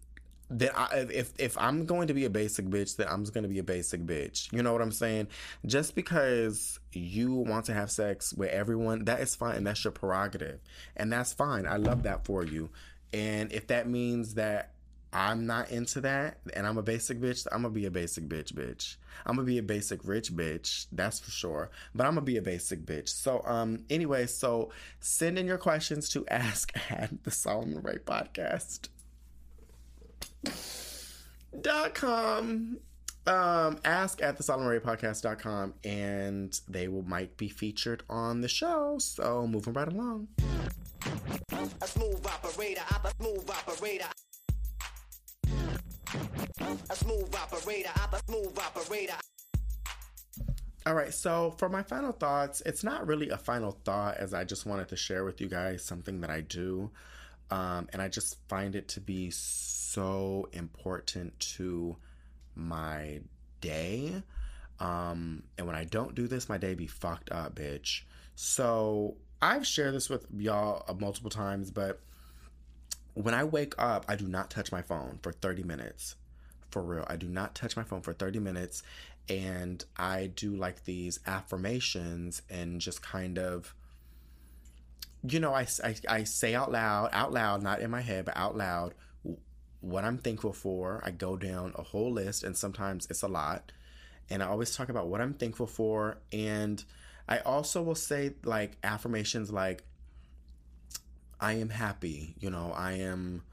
[0.50, 3.44] that I, if if I'm going to be a basic bitch, then I'm just going
[3.44, 4.52] to be a basic bitch.
[4.52, 5.28] You know what I'm saying?
[5.66, 9.92] Just because you want to have sex with everyone, that is fine, and that's your
[9.92, 10.60] prerogative,
[10.96, 11.66] and that's fine.
[11.66, 12.70] I love that for you.
[13.14, 14.73] And if that means that
[15.14, 18.52] I'm not into that, and I'm a basic bitch, I'm gonna be a basic bitch,
[18.54, 18.96] bitch.
[19.26, 21.70] I'm gonna be a basic rich bitch, that's for sure.
[21.94, 23.10] But I'm gonna be a basic bitch.
[23.10, 28.90] So, um, anyway, so send in your questions to ask at the Solomon Ray podcast
[31.62, 32.80] dot com
[33.28, 38.50] um ask at the Solomon Ray podcast.com and they will might be featured on the
[38.50, 40.28] show so moving right along
[46.90, 49.14] a smooth operator operator a smooth operator
[50.86, 54.44] all right, so for my final thoughts, it's not really a final thought as I
[54.44, 56.92] just wanted to share with you guys something that I do.
[57.50, 61.96] Um, and I just find it to be so important to
[62.56, 63.22] my
[63.62, 64.24] day.
[64.82, 68.02] Um, and when I don't do this, my day be fucked up, bitch.
[68.36, 72.02] So I've shared this with y'all multiple times, but
[73.14, 76.16] when I wake up, I do not touch my phone for 30 minutes.
[76.70, 78.84] For real, I do not touch my phone for 30 minutes.
[79.30, 83.74] and I do like these affirmations and just kind of
[85.26, 88.36] you know, I, I, I say out loud, out loud, not in my head, but
[88.36, 88.94] out loud,
[89.80, 91.02] what I'm thankful for.
[91.04, 93.72] I go down a whole list, and sometimes it's a lot.
[94.30, 96.18] And I always talk about what I'm thankful for.
[96.32, 96.84] And
[97.28, 99.84] I also will say, like, affirmations like,
[101.44, 103.44] I am happy, you know, I am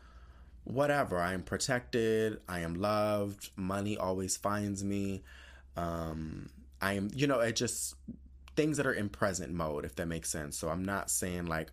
[0.63, 1.19] whatever.
[1.19, 2.41] I am protected.
[2.49, 3.51] I am loved.
[3.57, 5.25] Money always finds me.
[5.77, 7.97] Um, I am, you know, it just
[8.55, 10.57] things that are in present mode, if that makes sense.
[10.57, 11.73] So I'm not saying like,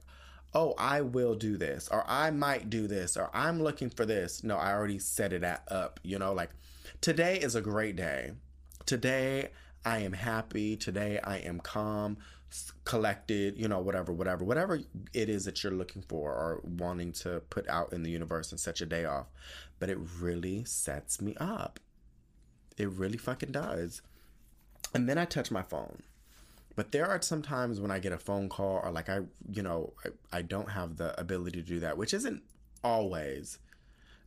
[0.55, 4.43] oh, I will do this, or I might do this, or I'm looking for this.
[4.43, 5.99] No, I already set it at, up.
[6.01, 6.49] You know, like
[6.99, 8.31] today is a great day.
[8.87, 9.49] Today
[9.85, 10.77] I am happy.
[10.77, 12.17] Today I am calm,
[12.85, 14.79] collected, you know, whatever, whatever, whatever
[15.13, 18.59] it is that you're looking for or wanting to put out in the universe and
[18.59, 19.27] set your day off.
[19.79, 21.79] But it really sets me up.
[22.77, 24.01] It really fucking does.
[24.93, 26.03] And then I touch my phone.
[26.75, 29.21] But there are some times when I get a phone call or like I,
[29.51, 32.43] you know, I, I don't have the ability to do that, which isn't
[32.83, 33.57] always.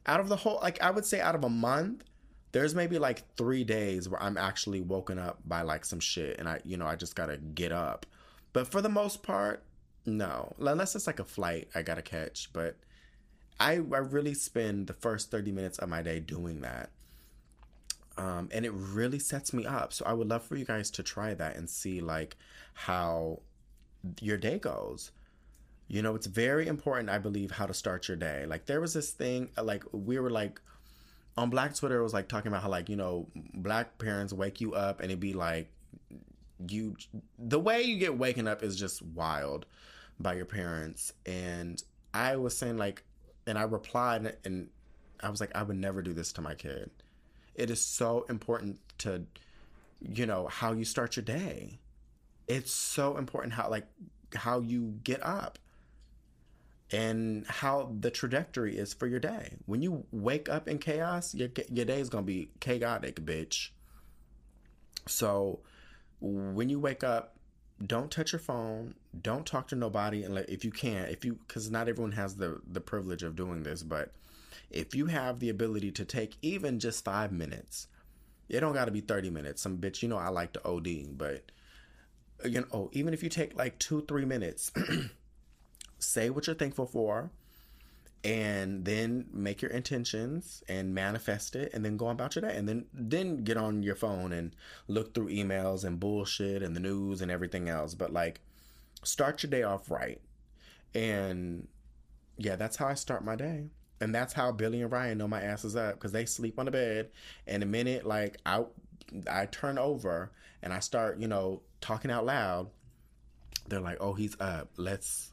[0.05, 2.05] Out of the whole, like I would say out of a month,
[2.53, 6.49] there's maybe like three days where I'm actually woken up by like some shit and
[6.49, 8.07] I, you know, I just gotta get up.
[8.53, 9.63] But for the most part,
[10.05, 10.55] no.
[10.59, 12.53] Unless it's like a flight I gotta catch.
[12.53, 12.77] But
[13.61, 16.91] I, I really spend the first 30 minutes of my day doing that.
[18.17, 19.93] Um, and it really sets me up.
[19.93, 22.37] So I would love for you guys to try that and see like
[22.75, 23.41] how
[24.21, 25.13] your day goes.
[25.89, 28.45] You know, it's very important, I believe, how to start your day.
[28.47, 30.61] Like there was this thing, like we were like
[31.37, 34.61] on Black Twitter, it was like talking about how like you know black parents wake
[34.61, 35.71] you up and it'd be like
[36.69, 36.97] you
[37.39, 39.67] the way you get waken up is just wild
[40.19, 41.13] by your parents.
[41.27, 43.05] And I was saying like
[43.47, 44.69] and I replied and
[45.21, 46.91] I was like I would never do this to my kid.
[47.55, 49.23] It is so important to,
[50.01, 51.79] you know, how you start your day.
[52.49, 53.87] It's so important how, like,
[54.35, 55.59] how you get up
[56.93, 59.55] and how the trajectory is for your day.
[59.67, 63.71] When you wake up in chaos, your, your day is going to be chaotic, bitch.
[65.07, 65.61] So
[66.21, 67.37] when you wake up,
[67.85, 68.95] don't touch your phone.
[69.23, 72.61] Don't talk to nobody, and if you can, if you, because not everyone has the
[72.71, 74.13] the privilege of doing this, but
[74.71, 77.87] if you have the ability to take even just five minutes,
[78.49, 79.63] it don't got to be 30 minutes.
[79.63, 81.51] Some bitch, you know, I like to OD, but
[82.45, 84.73] uh, again, oh, even if you take like two, three minutes,
[86.01, 87.31] say what you're thankful for,
[88.25, 92.69] and then make your intentions and manifest it and then go about your day and
[92.69, 94.55] then then get on your phone and
[94.89, 98.41] look through emails and bullshit and the news and everything else but like
[99.05, 100.21] start your day off right
[100.95, 101.67] and
[102.37, 103.71] yeah that's how i start my day
[104.01, 106.65] and that's how Billie and Ryan know my ass is up because they sleep on
[106.65, 107.11] the bed.
[107.47, 108.65] And the minute like I
[109.31, 110.31] I turn over
[110.63, 112.71] and I start, you know, talking out loud,
[113.69, 114.71] they're like, "Oh, he's up.
[114.77, 115.30] Let's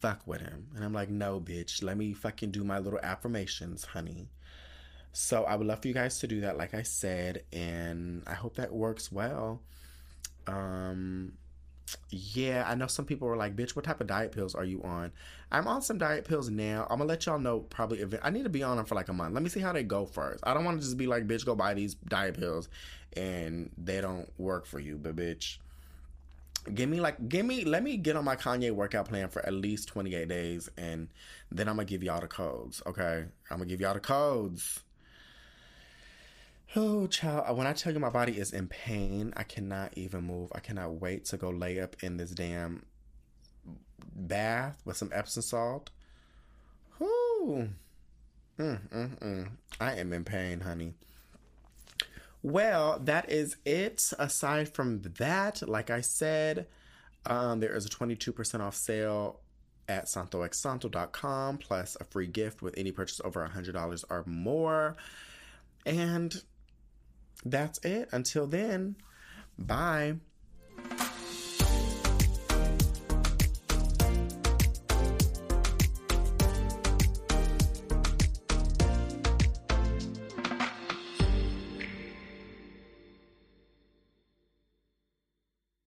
[0.00, 1.82] fuck with him." And I'm like, "No, bitch.
[1.82, 4.28] Let me fucking do my little affirmations, honey."
[5.12, 8.34] So I would love for you guys to do that, like I said, and I
[8.34, 9.60] hope that works well.
[10.46, 11.32] Um,
[12.10, 14.82] yeah, I know some people were like, "Bitch, what type of diet pills are you
[14.82, 15.12] on?"
[15.50, 16.86] I'm on some diet pills now.
[16.88, 18.00] I'm gonna let y'all know probably.
[18.00, 19.34] If I need to be on them for like a month.
[19.34, 20.44] Let me see how they go first.
[20.46, 22.68] I don't want to just be like, "Bitch, go buy these diet pills,"
[23.16, 24.96] and they don't work for you.
[24.96, 25.58] But bitch,
[26.74, 29.52] give me like, give me, let me get on my Kanye workout plan for at
[29.52, 31.08] least 28 days, and
[31.50, 32.82] then I'm gonna give y'all the codes.
[32.86, 34.80] Okay, I'm gonna give y'all the codes.
[36.76, 37.56] Oh, child.
[37.56, 40.52] When I tell you my body is in pain, I cannot even move.
[40.54, 42.84] I cannot wait to go lay up in this damn
[44.14, 45.90] bath with some Epsom salt.
[46.98, 47.70] Whoo.
[48.58, 49.48] Mm, mm, mm.
[49.80, 50.94] I am in pain, honey.
[52.42, 54.12] Well, that is it.
[54.18, 56.66] Aside from that, like I said,
[57.26, 59.40] um, there is a 22% off sale
[59.88, 64.96] at santoexsanto.com plus a free gift with any purchase over $100 or more.
[65.84, 66.42] And
[67.44, 68.08] that's it.
[68.12, 68.96] Until then,
[69.58, 70.16] bye.